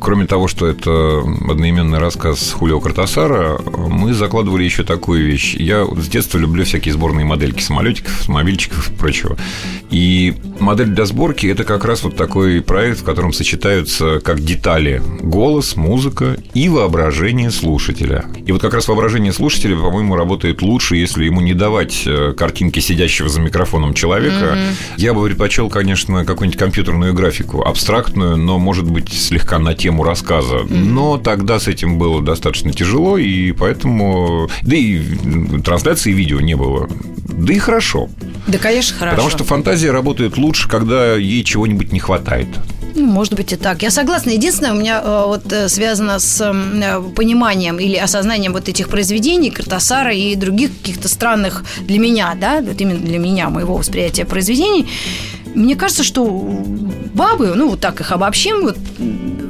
[0.00, 5.54] кроме того, что это одноименный рассказ Хулио Картасара, мы закладывали еще такую вещь.
[5.54, 9.36] Я с детства люблю всякие сборные модельки самолетиков, автомобильчиков и прочего.
[9.90, 15.02] И «Модель для сборки»– это как раз вот такой проект, в котором сочетаются как детали
[15.20, 18.26] голос, музыка и воображение слушателя.
[18.46, 22.80] И вот как раз воображение слушателя, по-моему, работает лучше, если ему не давать э, картинки
[22.80, 24.58] сидящего за микрофоном человека.
[24.96, 30.66] Я бы предпочел, конечно, какую-нибудь компьютерную графику, абстрактную, но, может быть, слегка на тему рассказа.
[30.68, 34.50] Но тогда с этим было достаточно тяжело, и поэтому...
[34.60, 35.00] Да и
[35.64, 36.90] трансляции видео не было.
[37.26, 38.10] Да и хорошо.
[38.46, 39.16] Да, конечно, хорошо.
[39.16, 42.48] Потому что фантазия работает лучше, когда ей чего-нибудь не хватает.
[42.94, 43.82] Ну, может быть и так.
[43.82, 44.30] Я согласна.
[44.30, 49.50] Единственное, у меня э, вот э, связано с э, пониманием или осознанием вот этих произведений
[49.50, 54.86] Картасара и других каких-то странных для меня, да, вот именно для меня, моего восприятия произведений.
[55.54, 56.24] Мне кажется, что
[57.14, 58.76] бабы, ну вот так их обобщим, вот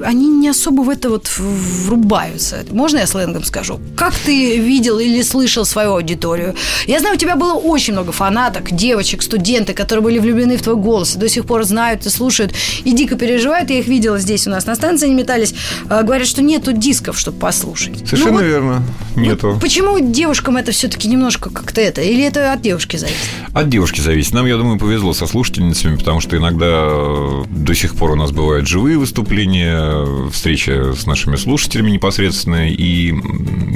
[0.04, 2.64] они не особо в это вот врубаются.
[2.70, 3.80] Можно я сленгом скажу?
[3.96, 6.54] Как ты видел или слышал свою аудиторию?
[6.87, 10.76] Я знаю, у тебя было очень много фанаток, девочек, студенты, которые были влюблены в твой
[10.76, 12.52] голос, до сих пор знают и слушают,
[12.84, 13.70] и дико переживают.
[13.70, 15.54] Я их видела здесь у нас на станции, они метались.
[15.88, 17.98] А, говорят, что нету дисков, чтобы послушать.
[18.06, 18.82] Совершенно ну, вот, верно,
[19.16, 19.52] нету.
[19.52, 22.00] Вот почему девушкам это все-таки немножко как-то это?
[22.00, 23.18] Или это от девушки зависит?
[23.52, 24.32] От девушки зависит.
[24.32, 28.30] Нам, я думаю, повезло со слушательницами, потому что иногда э, до сих пор у нас
[28.30, 29.88] бывают живые выступления,
[30.33, 32.68] встреча с нашими слушателями непосредственно.
[32.68, 33.14] И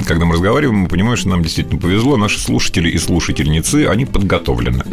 [0.07, 2.17] когда мы разговариваем, мы понимаем, что нам действительно повезло.
[2.17, 4.83] Наши слушатели и слушательницы, они подготовлены.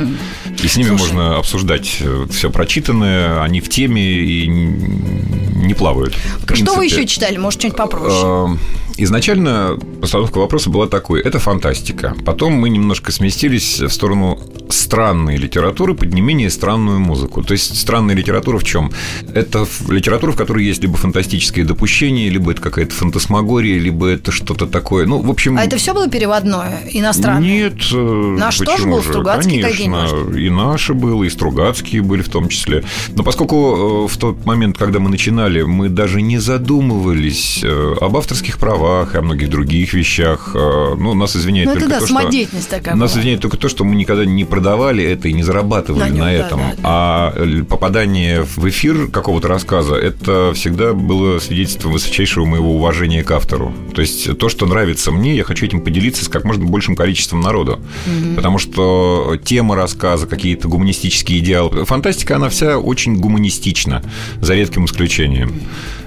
[0.62, 1.00] И с ними Слушай.
[1.00, 6.16] можно обсуждать э, все прочитанное, они в теме и не плавают.
[6.52, 7.37] Что вы еще читали?
[7.37, 8.59] Может, что-нибудь попроще?
[9.02, 11.22] Изначально постановка вопроса была такой.
[11.22, 12.14] Это фантастика.
[12.26, 17.42] Потом мы немножко сместились в сторону странной литературы под не менее странную музыку.
[17.42, 18.92] То есть странная литература в чем?
[19.32, 24.66] Это литература, в которой есть либо фантастические допущения, либо это какая-то фантасмагория, либо это что-то
[24.66, 25.06] такое.
[25.06, 25.56] Ну, в общем...
[25.56, 27.40] А это все было переводное, иностранное?
[27.40, 27.78] Нет.
[27.94, 32.84] Э, Наш тоже был Стругацкий Конечно, и наши было, и Стругацкие были в том числе.
[33.14, 38.14] Но поскольку э, в тот момент, когда мы начинали, мы даже не задумывались э, об
[38.14, 42.07] авторских правах и о многих других вещах, ну, нас извиняет ну, только это, да, то,
[42.07, 42.76] самодеятельность что...
[42.76, 43.20] такая Нас была.
[43.20, 46.33] извиняет только то, что мы никогда не продавали это и не зарабатывали на, нем, на
[46.33, 46.61] этом.
[46.61, 46.83] Да, да, да.
[46.83, 53.72] А попадание в эфир какого-то рассказа, это всегда было свидетельством высочайшего моего уважения к автору.
[53.94, 57.40] То есть то, что нравится мне, я хочу этим поделиться с как можно большим количеством
[57.40, 57.81] народу.
[58.07, 58.35] Угу.
[58.37, 61.85] Потому что тема рассказа, какие-то гуманистические идеалы.
[61.85, 64.03] Фантастика, она вся очень гуманистична,
[64.40, 65.61] за редким исключением.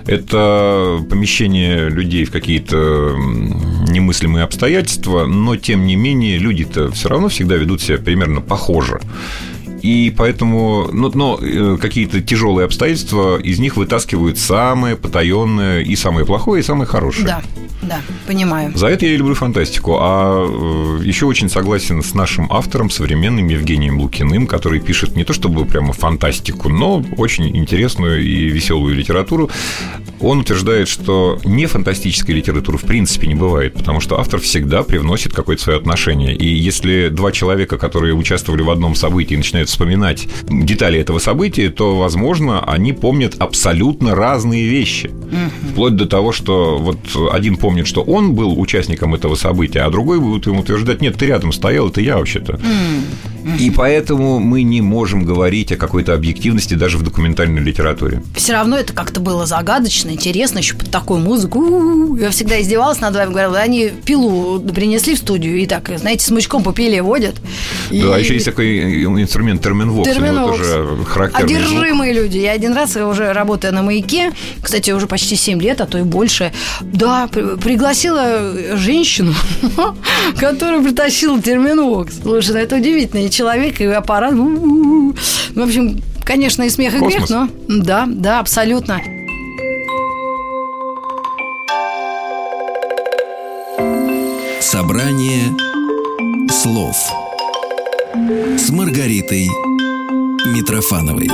[0.05, 3.15] Это помещение людей в какие-то
[3.87, 8.99] немыслимые обстоятельства, но тем не менее люди-то все равно всегда ведут себя примерно похоже.
[9.83, 16.25] И поэтому, ну, но э, какие-то тяжелые обстоятельства из них вытаскивают самое потаенное и самое
[16.25, 17.27] плохое, и самое хорошее.
[17.27, 17.43] Да.
[17.87, 18.71] Да, понимаю.
[18.75, 19.97] За это я и люблю фантастику.
[19.99, 25.33] А э, еще очень согласен с нашим автором, современным Евгением Лукиным, который пишет не то
[25.33, 29.49] чтобы прямо фантастику, но очень интересную и веселую литературу.
[30.19, 35.33] Он утверждает, что не фантастической литературы в принципе не бывает, потому что автор всегда привносит
[35.33, 36.33] какое-то свое отношение.
[36.35, 41.97] И если два человека, которые участвовали в одном событии, начинают вспоминать детали этого события, то,
[41.97, 45.07] возможно, они помнят абсолютно разные вещи.
[45.07, 45.71] Угу.
[45.71, 46.97] Вплоть до того, что вот
[47.31, 51.25] один помнит что он был участником этого события, а другой будет ему утверждать, нет, ты
[51.25, 52.59] рядом стоял, это я вообще-то.
[53.59, 58.23] И поэтому мы не можем говорить о какой-то объективности даже в документальной литературе.
[58.35, 62.15] Все равно это как-то было загадочно, интересно, еще под такую музыку.
[62.15, 66.63] Я всегда издевалась над вами, говорила, они пилу принесли в студию и так, знаете, смычком
[66.63, 67.35] по пиле водят.
[67.89, 68.23] Да, и...
[68.23, 70.57] еще есть такой инструмент терминвокс, терминвокс.
[70.57, 72.23] тоже характерный Одержимые звук.
[72.23, 72.37] люди.
[72.37, 76.03] Я один раз уже работая на маяке, кстати, уже почти 7 лет, а то и
[76.03, 79.33] больше, да, пригласила женщину,
[80.39, 82.21] которая притащила терминвокс.
[82.21, 84.33] Слушай, ну это удивительный человек и аппарат.
[84.33, 89.01] В общем, конечно, и смех, и грех, но да, да, абсолютно.
[94.59, 95.43] Собрание
[96.49, 97.22] слов
[98.57, 99.49] с Маргаритой
[100.45, 101.27] Митрофановой.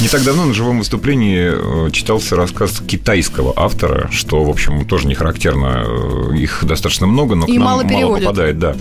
[0.00, 5.08] Не так давно на живом выступлении э, читался рассказ китайского автора, что, в общем, тоже
[5.08, 5.84] не характерно.
[5.86, 8.58] Э, их достаточно много, но И к нам мало, мало попадает.
[8.58, 8.76] Да.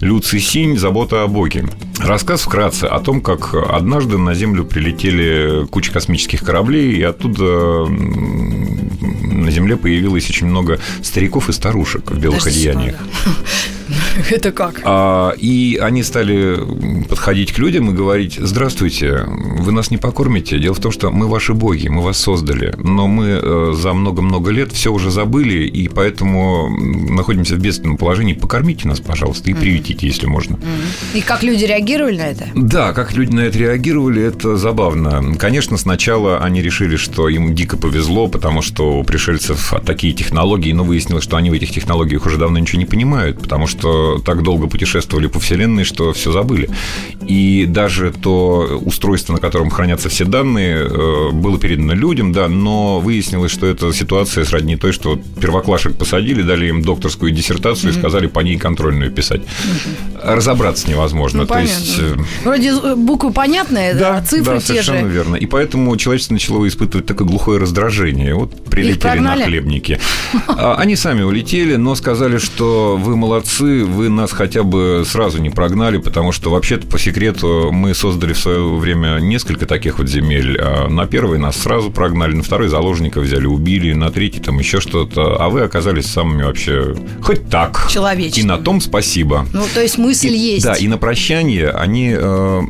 [0.00, 1.66] Лю Цисинь «Забота о Боге».
[1.98, 9.50] Рассказ вкратце о том, как однажды на Землю прилетели куча космических кораблей, и оттуда на
[9.50, 12.96] Земле появилось очень много стариков и старушек в белых Даже одеяниях.
[14.30, 14.80] Это как?
[14.84, 16.58] А, и они стали
[17.08, 20.58] подходить к людям и говорить, здравствуйте, вы нас не покормите.
[20.58, 24.50] Дело в том, что мы ваши боги, мы вас создали, но мы э, за много-много
[24.50, 28.34] лет все уже забыли, и поэтому находимся в бедственном положении.
[28.34, 30.58] Покормите нас, пожалуйста, и приютите, если можно.
[31.14, 32.46] И как люди реагировали на это?
[32.54, 35.34] Да, как люди на это реагировали, это забавно.
[35.38, 40.84] Конечно, сначала они решили, что им дико повезло, потому что у пришельцев такие технологии, но
[40.84, 44.42] выяснилось, что они в этих технологиях уже давно ничего не понимают, потому что что так
[44.42, 46.68] долго путешествовали по Вселенной, что все забыли.
[47.26, 53.00] И даже то устройство, на котором хранятся все данные, э, было передано людям, да, но
[53.00, 57.96] выяснилось, что это ситуация сродни той, что первоклашек посадили, дали им докторскую диссертацию mm-hmm.
[57.96, 59.42] и сказали по ней контрольную писать.
[59.42, 60.34] Mm-hmm.
[60.34, 61.42] Разобраться невозможно.
[61.42, 61.98] Ну, То есть...
[61.98, 65.14] Э, Вроде э, буквы понятные, да, а цифры да, те совершенно же.
[65.14, 65.36] верно.
[65.36, 68.34] И поэтому человечество начало испытывать такое глухое раздражение.
[68.34, 70.00] Вот прилетели на хлебники.
[70.48, 75.50] А, они сами улетели, но сказали, что вы молодцы, вы нас хотя бы сразу не
[75.50, 80.58] прогнали, потому что вообще-то по секрету мы создали в свое время несколько таких вот земель.
[80.58, 84.80] А на первый нас сразу прогнали, на второй заложников взяли, убили, на третий там еще
[84.80, 87.88] что-то, а вы оказались самыми вообще хоть так.
[87.90, 88.44] Человеческими.
[88.44, 89.46] И на том спасибо.
[89.52, 90.64] Ну, то есть мысль И- есть.
[90.64, 92.60] Да, и на прощание они э,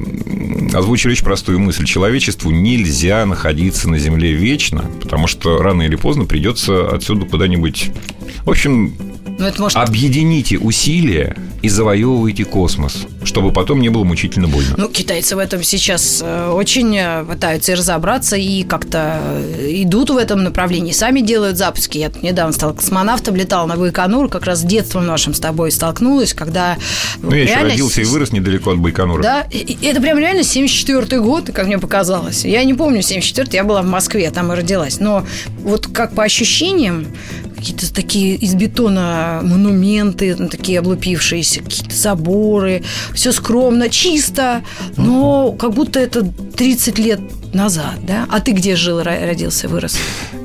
[0.75, 1.85] озвучили очень простую мысль.
[1.85, 7.91] Человечеству нельзя находиться на Земле вечно, потому что рано или поздно придется отсюда куда-нибудь...
[8.45, 8.93] В общем,
[9.43, 9.77] Ну, это может...
[9.77, 14.75] объедините усилия и завоевывайте космос, чтобы потом не было мучительно больно.
[14.77, 20.11] Ну, китайцы в этом сейчас э, очень э, пытаются и разобраться и как-то э, идут
[20.11, 21.99] в этом направлении, сами делают запуски.
[21.99, 25.73] Я тут недавно стала космонавтом, летал на Байконур, как раз с детством нашим с тобой
[25.73, 26.77] столкнулась, когда...
[27.21, 29.23] Ну, я еще родился и вырос недалеко от Байконура.
[29.23, 32.45] Да, и это прям реально 74-й год, как мне показалось.
[32.45, 35.01] Я не помню 74-й, я была в Москве, там и родилась.
[35.01, 35.27] Но
[35.65, 37.09] вот как по ощущениям,
[37.63, 42.83] какие-то такие из бетона монументы, ну, такие облупившиеся, какие-то заборы,
[43.15, 44.63] все скромно, чисто,
[44.97, 47.21] но как будто это 30 лет
[47.55, 48.27] назад, да?
[48.29, 49.97] А ты где жил, ро- родился, вырос?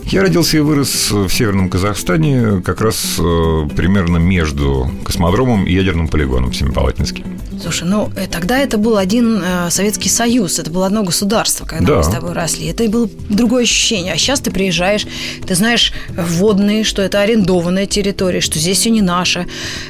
[0.10, 6.08] Я родился и вырос в Северном Казахстане, как раз э, примерно между космодромом и ядерным
[6.08, 7.24] полигоном в Семипалатинске.
[7.62, 11.88] Слушай, ну э, тогда это был один э, Советский Союз, это было одно государство, когда
[11.88, 11.98] Да.
[11.98, 12.68] мы с тобой росли.
[12.68, 14.14] Это и было другое ощущение.
[14.14, 15.06] А сейчас ты приезжаешь,
[15.46, 19.46] ты знаешь вводные, что это арендованная территория, что здесь все не наше.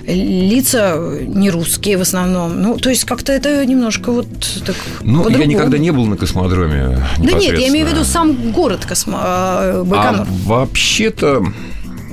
[0.08, 2.60] Лица не русские в основном.
[2.60, 4.28] Ну, то есть как-то это немножко вот
[4.66, 7.06] так Ну, я никогда не был на космодроме.
[7.20, 9.20] Да нет, я имею в виду сам город Космо...
[9.62, 10.07] э, Байконур.
[10.10, 11.46] А вообще-то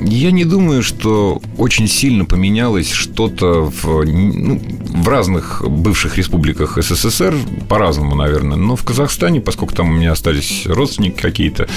[0.00, 7.35] я не думаю, что очень сильно поменялось что-то в, ну, в разных бывших республиках СССР,
[7.68, 8.57] по-разному, наверное.
[8.57, 11.68] Но в Казахстане, поскольку там у меня остались родственники какие-то,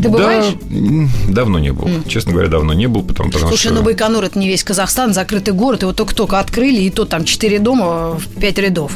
[0.00, 0.54] Ты бываешь?
[0.70, 1.88] Да, давно не был.
[2.06, 3.74] Честно говоря, давно не был, потому, потому Слушай, что...
[3.74, 7.58] ну Байконур это не весь Казахстан, закрытый город, его только-только открыли, и то там четыре
[7.58, 8.92] дома в пять рядов.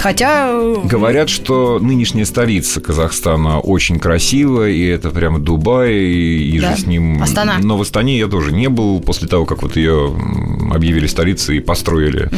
[0.00, 0.48] Хотя...
[0.52, 6.74] э, Говорят, что нынешняя столица Казахстана очень красивая, и это прямо Дубай, и, и Да.
[6.74, 7.22] же с ним...
[7.22, 7.58] Астана.
[7.62, 10.14] Но в Астане я тоже не был после того, как вот ее
[10.72, 12.30] объявили столицей и построили.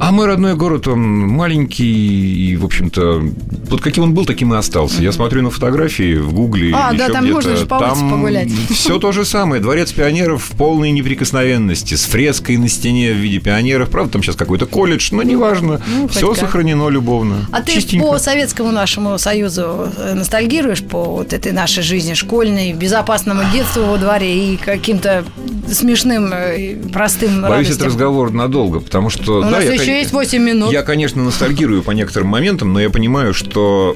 [0.00, 3.22] А мой родной город, он маленький, и, в общем-то,
[3.68, 5.02] вот каким он был, таким и остался.
[5.02, 8.48] Я смотрю на фотографии в Гугле А, да, там можно же по улице погулять.
[8.70, 9.60] Все то же самое.
[9.60, 13.90] Дворец пионеров в полной неприкосновенности, с фреской на стене в виде пионеров.
[13.90, 15.82] Правда, там сейчас какой-то колледж, но неважно.
[15.86, 17.46] Ну, Все сохранено любовно.
[17.52, 18.06] А ты Чистенько.
[18.06, 23.98] по Советскому нашему Союзу э, ностальгируешь по вот этой нашей жизни школьной, безопасному детству во
[23.98, 25.26] дворе и каким-то
[25.70, 27.86] смешным, э, простым Боюсь, радостям?
[27.88, 29.38] разговор надолго, потому что...
[29.38, 30.72] У да, нас я, еще есть 8 минут.
[30.72, 33.94] Я, конечно, ностальгирую по некоторым моментам, но я понимаю, что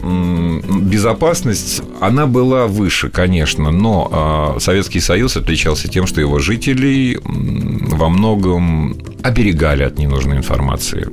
[0.80, 8.08] безопасность, она была выше, конечно, но а, Советский Союз отличался тем, что его жителей во
[8.08, 11.08] многом оберегали от ненужной информации.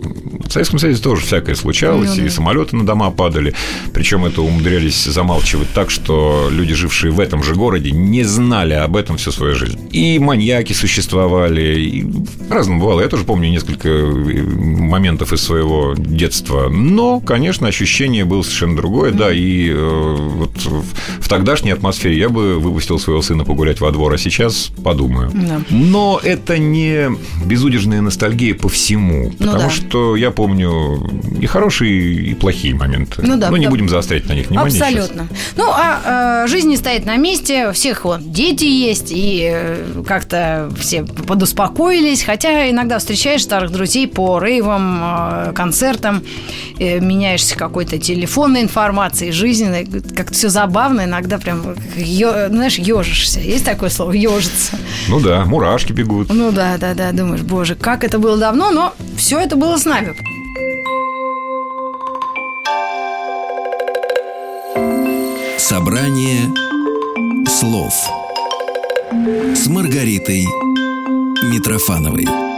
[0.46, 2.24] В Советском Союзе тоже всякое случалось, Ну да.
[2.24, 3.54] и самолеты на дома падали,
[3.94, 8.98] причем это умудрялись замалчивать так, что люди, жившие в этом же городе, не знали об
[8.98, 9.80] этом всю свою жизнь.
[9.92, 12.06] И маньяки существовали, и
[12.50, 13.02] по-разному бывало.
[13.02, 19.12] Я тоже помню несколько э, моментов из своего детства, но, конечно, ощущение было совершенно другое,
[19.12, 20.84] да, и э, вот в,
[21.20, 25.32] в тогдашней атмосфере я бы выпустил своего сына погулять во двор, а сейчас подумаю.
[25.34, 25.62] Да.
[25.70, 27.10] Но это не
[27.46, 29.70] безудержная ностальгия по всему, Ну потому да.
[29.70, 33.22] что я помню и хорошие, и плохие моменты.
[33.26, 33.70] Ну да, Но не да.
[33.72, 34.90] будем заострять на них внимание сейчас.
[34.90, 35.28] Абсолютно.
[35.56, 40.04] Ну, а э, жизнь не стоит на месте, у всех вот дети есть, и э,
[40.06, 45.00] как-то все подуспокоились, хотя иногда встречаешь старых друзей по рейвам,
[45.50, 46.24] э, концертам,
[46.80, 53.40] э, меняешься какой-то телефонной информацией, жизненной, как-то все забавно, иногда прям, ё- знаешь, ежишься.
[53.40, 54.78] Есть такое слово, ежиться?
[55.08, 56.30] Ну да, мурашки бегут.
[56.34, 59.86] Ну да, да, да, думаешь, боже, как это было давно, но все это было с
[59.86, 60.16] нами.
[65.58, 66.50] Собрание
[67.48, 67.94] слов
[69.56, 70.46] с Маргаритой
[71.44, 72.51] Митрофановой.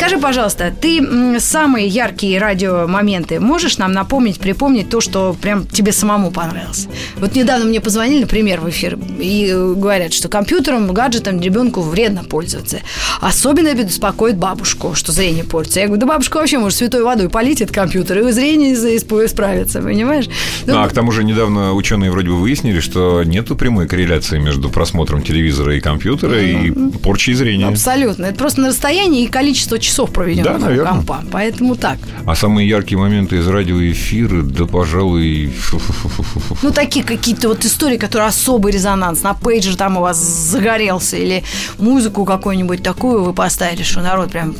[0.00, 6.30] Скажи, пожалуйста, ты самые яркие радиомоменты можешь нам напомнить, припомнить то, что прям тебе самому
[6.30, 6.88] понравилось?
[7.18, 12.24] Вот недавно мне позвонили, например, в эфир, и э, говорят, что компьютером, гаджетом ребенку вредно
[12.24, 12.78] пользоваться.
[13.20, 15.80] Особенно беспокоит бабушку, что зрение портится.
[15.80, 20.30] Я говорю, да бабушка вообще может святой водой полить этот компьютер, и зрение исправится, понимаешь?
[20.64, 24.70] Ну, А к тому же недавно ученые вроде бы выяснили, что нету прямой корреляции между
[24.70, 27.68] просмотром телевизора и компьютера и порчей зрения.
[27.68, 28.24] Абсолютно.
[28.24, 30.92] Это просто на расстоянии и количество часов часов проведем Да, наверное.
[30.92, 31.20] компа.
[31.30, 31.98] Поэтому так.
[32.26, 35.52] А самые яркие моменты из радиоэфира, да, пожалуй.
[36.62, 39.22] Ну, такие какие-то вот истории, которые особый резонанс.
[39.22, 41.16] На пейджер там у вас загорелся.
[41.16, 41.42] Или
[41.78, 44.54] музыку какую-нибудь такую вы поставили, что народ прям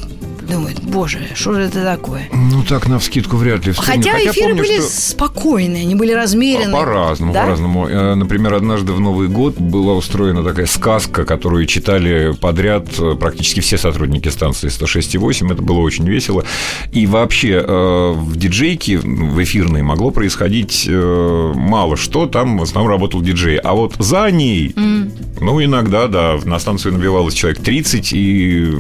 [0.51, 2.29] думает, боже, что же это такое?
[2.33, 4.03] Ну, так, на вскидку вряд ли вспомню.
[4.03, 6.73] Хотя, эфиры помню, были что- спокойные, они были размеренные.
[6.77, 7.43] По-разному, Да?
[7.45, 7.89] по-разному.
[7.89, 13.61] Э, Например, однажды в Новый год была устроена такая сказка, которую читали подряд э, практически
[13.61, 15.53] все сотрудники станции 106,8.
[15.53, 16.45] Это было очень весело.
[16.93, 22.27] И вообще э, в диджейке, в эфирной, могло происходить мало что.
[22.27, 23.57] Там в основном работал диджей.
[23.57, 28.73] А вот за ней, ну, иногда, да, на станцию набивалось человек 30, и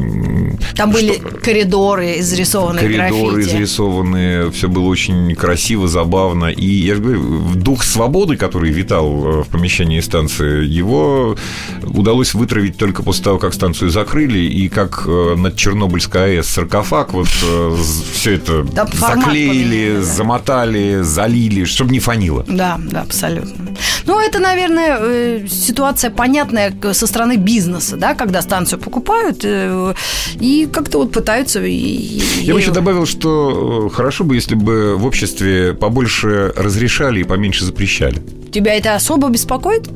[0.77, 1.21] Там были
[1.61, 3.57] коридоры, изрисованные коридоры граффити.
[3.57, 6.47] изрисованные, все было очень красиво, забавно.
[6.47, 11.37] И я же говорю, дух свободы, который витал э, в помещении станции, его
[11.83, 17.13] удалось вытравить только после того, как станцию закрыли, и как э, над Чернобыльской АЭС саркофаг,
[17.13, 20.03] вот все это Да, заклеили, поменяли, да.
[20.03, 22.45] замотали, залили, чтобы не фанило.
[22.49, 23.67] Да, да, абсолютно.
[24.11, 29.95] Ну, это, наверное, э, ситуация понятная со стороны бизнеса, да, когда станцию покупают э,
[30.41, 31.61] и как-то вот пытаются...
[31.61, 37.25] Я бы еще добавил, что э, хорошо бы, если бы в обществе побольше разрешали и
[37.25, 38.21] поменьше запрещали.
[38.53, 39.89] Тебя это особо беспокоит?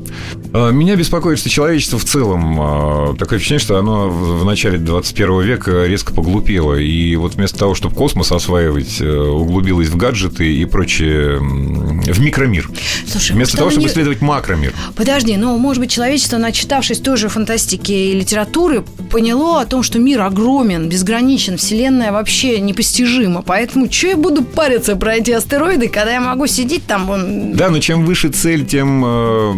[0.53, 5.41] А, Меня беспокоит, что человечество в целом а, такое впечатление, что оно в начале 21
[5.41, 6.75] века резко поглупело.
[6.75, 12.69] И вот вместо того, чтобы космос осваивать, э, углубилось в гаджеты и прочее, в микромир.
[13.07, 14.73] Слушай, Вместо того, чтобы не- исследовать макромир.
[14.95, 19.99] Подожди, ну, может быть, человечество, начитавшись той же фантастики и литературы, поняло о том, что
[19.99, 23.41] мир огромен, безграничен, Вселенная вообще непостижима.
[23.41, 27.69] Поэтому что я буду париться про эти астероиды, когда я могу сидеть там, вон, Да,
[27.69, 29.53] но чем выше цель, тем э,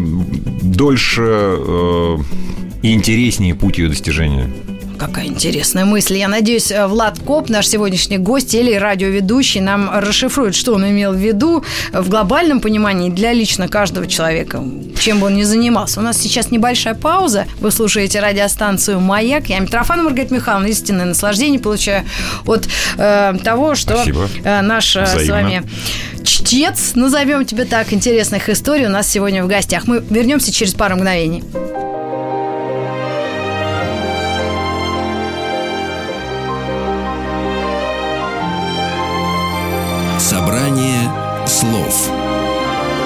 [0.61, 2.17] дольше э,
[2.83, 4.49] и интереснее путь ее достижения.
[4.97, 6.17] Какая интересная мысль.
[6.17, 11.13] Я надеюсь, э, Влад Коп, наш сегодняшний гость или радиоведущий, нам расшифрует, что он имел
[11.13, 14.63] в виду в глобальном понимании для лично каждого человека,
[14.99, 15.99] чем бы он ни занимался.
[15.99, 17.45] У нас сейчас небольшая пауза.
[17.59, 19.47] Вы слушаете радиостанцию «Маяк».
[19.47, 20.67] Я Митрофан Маргарита Михайловна.
[20.67, 22.03] Истинное наслаждение получаю
[22.45, 22.67] от
[22.97, 24.27] э, того, что Спасибо.
[24.43, 25.33] э, наш э, с Взаимно.
[25.33, 25.63] вами
[26.23, 29.87] чтец, назовем тебя так, интересных историй у нас сегодня в гостях.
[29.87, 31.43] Мы вернемся через пару мгновений.
[41.57, 42.11] Слов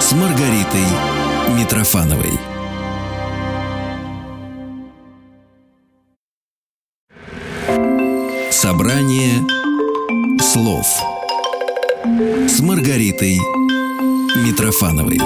[0.02, 0.84] с Маргаритой
[1.58, 2.34] Митрофановой.
[8.52, 9.36] Собрание
[10.42, 10.86] слов
[12.50, 13.40] с Маргаритой
[14.46, 15.22] Митрофановой.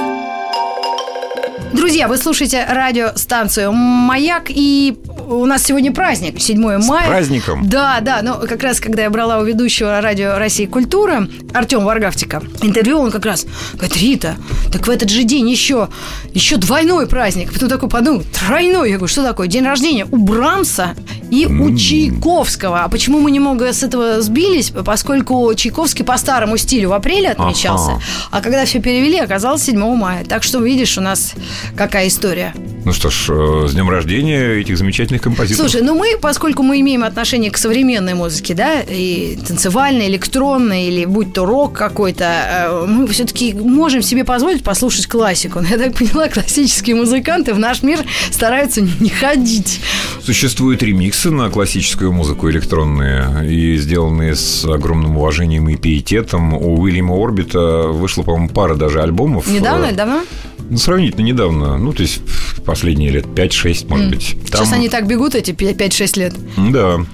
[1.73, 7.07] Друзья, вы слушаете радиостанцию «Маяк», и у нас сегодня праздник, 7 мая.
[7.07, 7.67] праздником!
[7.67, 12.41] Да, да, но как раз, когда я брала у ведущего радио «России культура» Артема Варгавтика
[12.61, 14.35] интервью, он как раз говорит, Рита,
[14.71, 15.89] так в этот же день еще,
[16.33, 17.53] еще двойной праздник.
[17.53, 18.89] Потом такой подумал, тройной.
[18.89, 19.47] Я говорю, что такое?
[19.47, 20.95] День рождения у Брамса
[21.31, 22.83] и у Чайковского.
[22.83, 24.71] А почему мы немного с этого сбились?
[24.71, 28.01] Поскольку Чайковский по старому стилю в апреле отмечался, Ага.
[28.31, 30.23] а когда все перевели, оказалось 7 мая.
[30.25, 31.33] Так что видишь, у нас
[31.75, 32.53] какая история.
[32.85, 35.71] Ну что ж, э, с днем рождения этих замечательных композиторов.
[35.71, 41.05] Слушай, ну мы, поскольку мы имеем отношение к современной музыке, да, и танцевальной, электронной, или
[41.05, 45.61] будь то рок какой-то, э, мы все-таки можем себе позволить послушать классику.
[45.61, 47.99] Но я так поняла, классические музыканты в наш мир
[48.29, 49.79] стараются не ходить.
[50.23, 50.83] Существуют
[51.15, 56.53] ремиксы на классическую музыку электронные и сделанные с огромным уважением и пиететом.
[56.53, 59.47] У Уильяма Орбита вышла, по-моему, пара даже альбомов.
[59.47, 60.21] Недавно Э, или давно?
[60.69, 61.77] Ну, сравнительно недавно.
[61.77, 62.21] Ну, то есть
[62.65, 64.35] последние лет 5-6, может быть.
[64.45, 66.33] Сейчас они так бегут, эти 5-6 лет.
[66.71, 67.05] Да.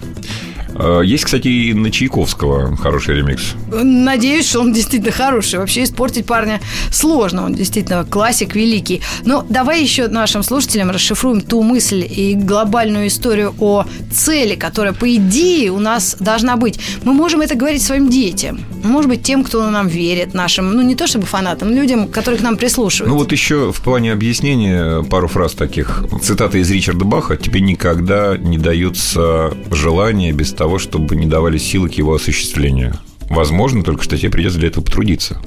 [0.76, 3.53] Э, Есть, кстати, и на Чайковского хороший ремикс.
[3.72, 5.59] Надеюсь, что он действительно хороший.
[5.59, 6.61] Вообще испортить парня
[6.91, 7.45] сложно.
[7.45, 9.01] Он действительно классик великий.
[9.26, 15.13] Но давай еще нашим слушателям расшифруем ту мысль и глобальную историю о цели, которая, по
[15.15, 16.80] идее, у нас должна быть.
[17.03, 18.59] Мы можем это говорить своим детям.
[18.84, 22.43] Может быть, тем, кто нам верит, нашим, ну, не то чтобы фанатам, людям, которые к
[22.43, 23.11] нам прислушиваются.
[23.11, 26.03] Ну вот еще в плане объяснения пару фраз таких.
[26.22, 31.89] Цитата из Ричарда Баха «Тебе никогда не дается желание без того, чтобы не давали силы
[31.89, 32.93] к его осуществлению.
[33.30, 35.41] Возможно, только что тебе придется для этого потрудиться».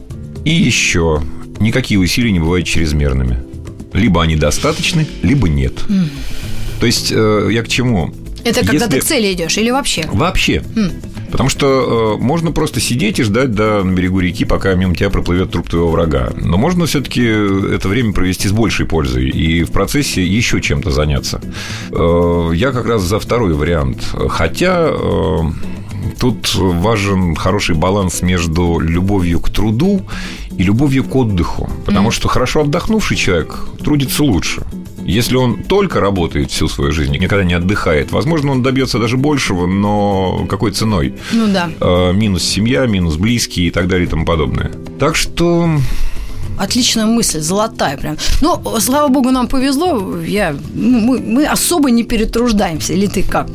[0.44, 1.22] И еще
[1.60, 3.38] никакие усилия не бывают чрезмерными.
[3.92, 5.74] Либо они достаточны, либо нет.
[6.80, 8.12] То есть э, я к чему?
[8.44, 10.04] это когда Если- ты к цели идешь или вообще?
[10.12, 10.64] Вообще.
[11.34, 15.10] Потому что э, можно просто сидеть и ждать да, на берегу реки, пока мимо тебя
[15.10, 16.30] проплывет труп твоего врага.
[16.36, 21.40] Но можно все-таки это время провести с большей пользой и в процессе еще чем-то заняться.
[21.90, 24.14] Э, я как раз за второй вариант.
[24.28, 25.38] Хотя э,
[26.20, 30.02] тут важен хороший баланс между любовью к труду
[30.56, 31.68] и любовью к отдыху.
[31.84, 34.62] Потому что хорошо отдохнувший человек трудится лучше.
[35.04, 39.66] Если он только работает всю свою жизнь, никогда не отдыхает, возможно, он добьется даже большего,
[39.66, 41.14] но какой ценой?
[41.32, 41.70] Ну да.
[41.80, 44.72] Э, минус семья, минус близкие и так далее и тому подобное.
[44.98, 45.68] Так что
[46.58, 48.16] Отличная мысль, золотая прям.
[48.40, 50.18] Но, слава богу, нам повезло.
[50.20, 52.92] Я, ну, мы, мы особо не перетруждаемся.
[52.92, 53.48] Или ты как?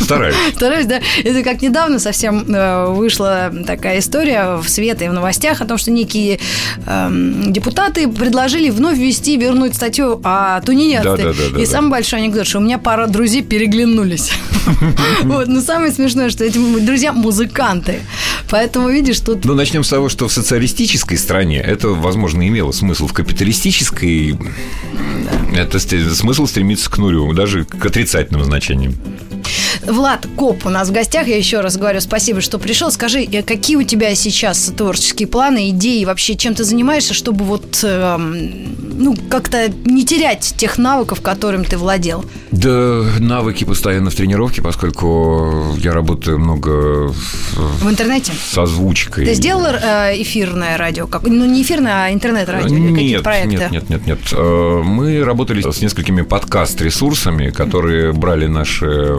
[0.00, 0.36] Стараюсь.
[0.56, 1.00] Стараюсь, да.
[1.22, 5.78] Это как недавно совсем э, вышла такая история в свет и в новостях о том,
[5.78, 6.38] что некие
[6.86, 7.10] э,
[7.46, 11.16] депутаты предложили вновь ввести, вернуть статью о тунеядстве.
[11.16, 11.70] Да, да, да, да, и да.
[11.70, 14.32] самый большой анекдот, что у меня пара друзей переглянулись.
[15.24, 18.00] Вот, но самое смешное, что эти друзья музыканты.
[18.50, 23.06] Поэтому, видишь, тут Ну, начнем с того, что в социалистической стране это, возможно, имело смысл.
[23.06, 24.38] В капиталистической
[25.54, 28.94] это смысл стремиться к нулю, даже к отрицательным значениям.
[29.86, 31.26] Влад Коп у нас в гостях.
[31.26, 32.90] Я еще раз говорю спасибо, что пришел.
[32.90, 37.80] Скажи, э, какие у тебя сейчас творческие планы, идеи, вообще чем ты занимаешься, чтобы вот
[37.82, 42.24] эм, ну как-то не терять тех навыков, которым ты владел?
[42.50, 47.08] Да, навыки постоянно в тренировке, поскольку я работаю много
[47.56, 48.32] в- интернете?
[48.32, 49.26] с озвучкой.
[49.26, 51.06] Ты сделал э, эфирное радио?
[51.06, 53.48] Как, ну, не эфирное, а интернет-радио Нет, проекты?
[53.56, 54.18] нет, нет, нет, нет.
[54.32, 59.16] Э, Мы работали с несколькими подкаст-ресурсами, которые брали наши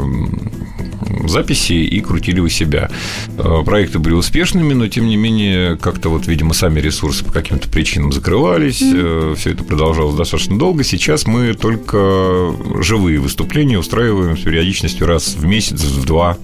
[1.28, 2.90] записи и крутили у себя.
[3.38, 7.70] Э, Проекты были успешными, но тем не менее, как-то вот, видимо, сами ресурсы по каким-то
[7.70, 8.78] причинам закрывались.
[8.78, 10.84] Все это продолжалось достаточно долго.
[10.84, 16.38] Сейчас мы только живые выступления устраиваем с периодичностью раз в месяц, в два.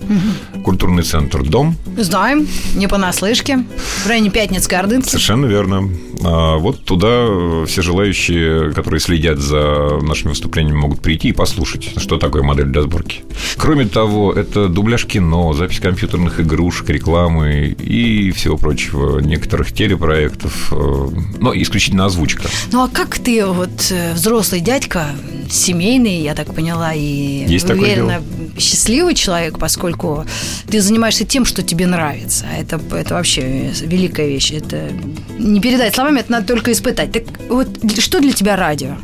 [0.64, 1.76] Культурный центр «Дом».
[1.98, 3.64] Знаем, не понаслышке.
[4.04, 5.08] В районе Пятницкой Ордынки.
[5.08, 5.90] Совершенно верно.
[6.24, 11.94] А Вот туда э, все желающие, которые следят за нашими выступлениями, могут прийти и послушать,
[11.98, 13.22] что такое модель для сборки.
[13.58, 21.08] Кроме того, это дубляж кино, запись компьютерных игрушек, рекламы и всего прочего, некоторых телепроектов, э,
[21.40, 22.50] но исключительно озвучка.
[22.72, 25.08] Ну а как ты, вот э, взрослый дядька,
[25.50, 28.22] семейный, я так поняла, и Есть уверенно
[28.58, 30.26] счастливый человек, поскольку
[30.70, 32.46] ты занимаешься тем, что тебе нравится.
[32.58, 34.52] Это, это вообще великая вещь.
[34.52, 34.90] Это
[35.38, 37.12] не передать словами, это надо только испытать.
[37.12, 37.68] Так вот,
[38.00, 38.96] что для тебя радио?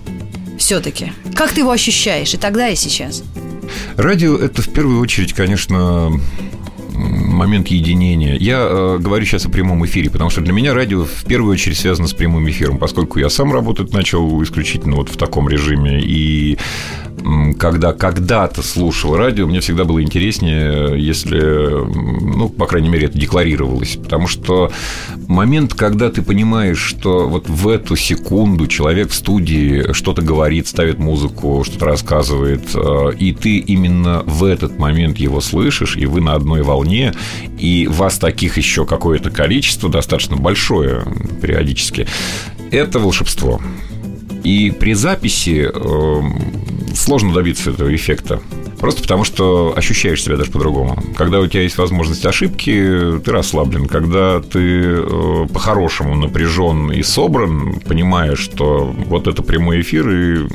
[0.57, 1.11] Все-таки.
[1.35, 3.23] Как ты его ощущаешь и тогда, и сейчас?
[3.95, 6.11] Радио– это в первую очередь, конечно,
[6.97, 8.35] момент единения.
[8.35, 11.77] Я э, говорю сейчас о прямом эфире, потому что для меня радио в первую очередь
[11.77, 16.57] связано с прямым эфиром, поскольку я сам работать начал исключительно вот в таком режиме, и
[17.59, 23.97] когда когда-то слушал радио, мне всегда было интереснее, если, ну, по крайней мере, это декларировалось,
[23.97, 24.71] потому что
[25.27, 30.99] момент, когда ты понимаешь, что вот в эту секунду человек в студии что-то говорит, ставит
[30.99, 36.35] музыку, что-то рассказывает, э, и ты именно в этот момент его слышишь, и вы на
[36.35, 37.13] одной волне,
[37.57, 41.03] и вас таких еще какое-то количество, достаточно большое
[41.41, 42.07] периодически,
[42.71, 43.61] это волшебство.
[44.43, 46.21] И при записи э,
[46.97, 48.41] сложно добиться этого эффекта.
[48.79, 51.01] Просто потому, что ощущаешь себя даже по-другому.
[51.15, 53.87] Когда у тебя есть возможность ошибки, ты расслаблен.
[53.87, 60.47] Когда ты э, по-хорошему напряжен и собран, понимаешь, что вот это прямой эфир, и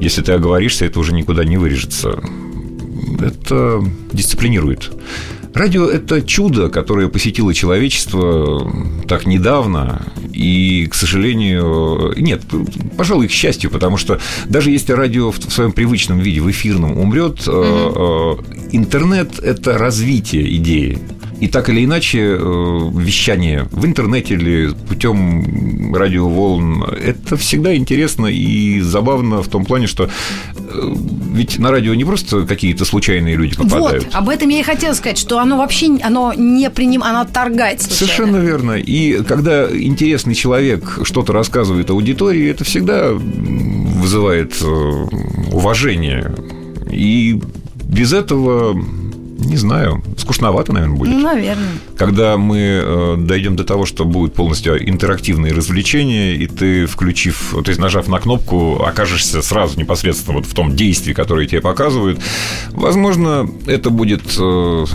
[0.00, 2.22] если ты оговоришься, это уже никуда не вырежется.
[3.20, 4.90] Это дисциплинирует.
[5.54, 8.72] Радио– это чудо, которое посетило человечество
[9.06, 12.42] так недавно, и, к сожалению, нет,
[12.96, 17.42] пожалуй, к счастью, потому что даже если радио в своем привычном виде, в эфирном умрет,
[17.46, 17.50] э,
[18.72, 20.98] интернет– это развитие идеи.
[21.42, 28.80] И так или иначе, э, вещание в интернете или путем радиоволн это всегда интересно и
[28.80, 30.94] забавно в том плане, что э,
[31.32, 34.04] ведь на радио не просто какие-то случайные люди попадают.
[34.04, 37.82] Вот, об этом я и хотела сказать, что оно вообще оно не приним, оно отторгает
[37.82, 38.06] случайно.
[38.06, 38.72] Совершенно верно.
[38.74, 44.66] И когда интересный человек что-то рассказывает аудитории, это всегда вызывает э,
[45.50, 46.32] уважение.
[46.88, 47.40] И
[47.82, 48.80] без этого,
[49.42, 51.22] не знаю, скучновато, наверное, будет.
[51.22, 51.68] Наверное.
[51.96, 57.68] Когда мы э, дойдем до того, что будут полностью интерактивные развлечения, и ты, включив, то
[57.68, 62.20] есть нажав на кнопку, окажешься сразу непосредственно вот в том действии, которое тебе показывают,
[62.70, 64.86] возможно, это будет э,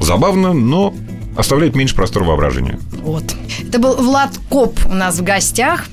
[0.00, 0.94] забавно, но
[1.36, 2.78] оставляет меньше простора воображения.
[3.02, 3.34] Вот.
[3.66, 5.86] Это был Влад Коп у нас в гостях,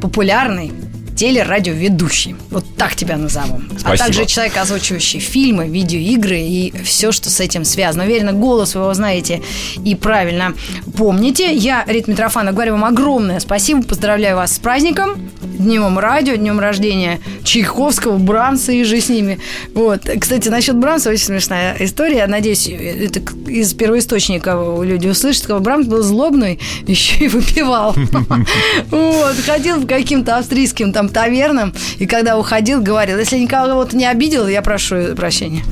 [0.00, 0.72] популярный
[1.16, 2.36] телерадиоведущий.
[2.50, 3.60] Вот так тебя назову.
[3.76, 3.96] А Спасибо.
[4.06, 8.04] также человек, озвучивающий фильмы, видеоигры и все, что с этим связано.
[8.04, 9.40] Уверена, голос вы его знаете
[9.84, 10.54] и правильно
[10.96, 11.54] помните.
[11.54, 13.82] Я, Рит Митрофанов, говорю вам огромное спасибо.
[13.82, 15.30] Поздравляю вас с праздником.
[15.62, 19.38] Днем радио, днем рождения Чайковского, Брамса и же с ними.
[19.74, 20.02] Вот.
[20.20, 22.18] Кстати, насчет Брамса очень смешная история.
[22.18, 25.60] Я надеюсь, это из первоисточника люди услышат.
[25.62, 27.94] Брамс был злобный, еще и выпивал.
[28.90, 29.36] Вот.
[29.46, 34.62] Ходил по каким-то австрийским там тавернам, и когда уходил, говорил, если никого-то не обидел, я
[34.62, 35.62] прошу прощения.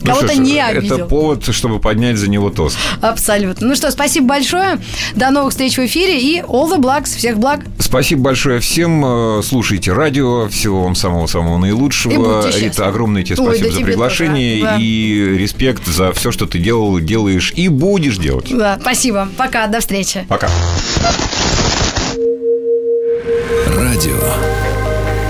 [0.00, 0.96] Ну Кого-то не обидел.
[0.96, 2.76] Это повод, чтобы поднять за него тост.
[3.00, 3.68] Абсолютно.
[3.68, 4.78] Ну что, спасибо большое.
[5.14, 7.16] До новых встреч в эфире и all the blacks.
[7.16, 7.60] Всех благ.
[7.78, 9.04] Спасибо большое всем.
[9.40, 10.48] Слушайте радио.
[10.48, 12.50] Всего вам самого-самого наилучшего.
[12.50, 14.78] Рита, огромное тебе Ой, спасибо да за приглашение тоже, да.
[14.78, 18.48] и респект за все, что ты делал, делаешь и будешь делать.
[18.50, 19.28] Да, спасибо.
[19.36, 19.66] Пока.
[19.66, 20.26] До встречи.
[20.28, 20.48] Пока.
[23.68, 24.18] Радио.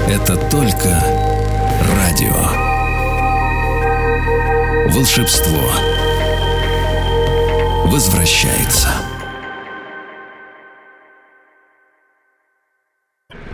[0.08, 1.02] Это только
[1.96, 2.72] радио.
[4.92, 5.72] Волшебство.
[7.86, 8.88] Возвращается.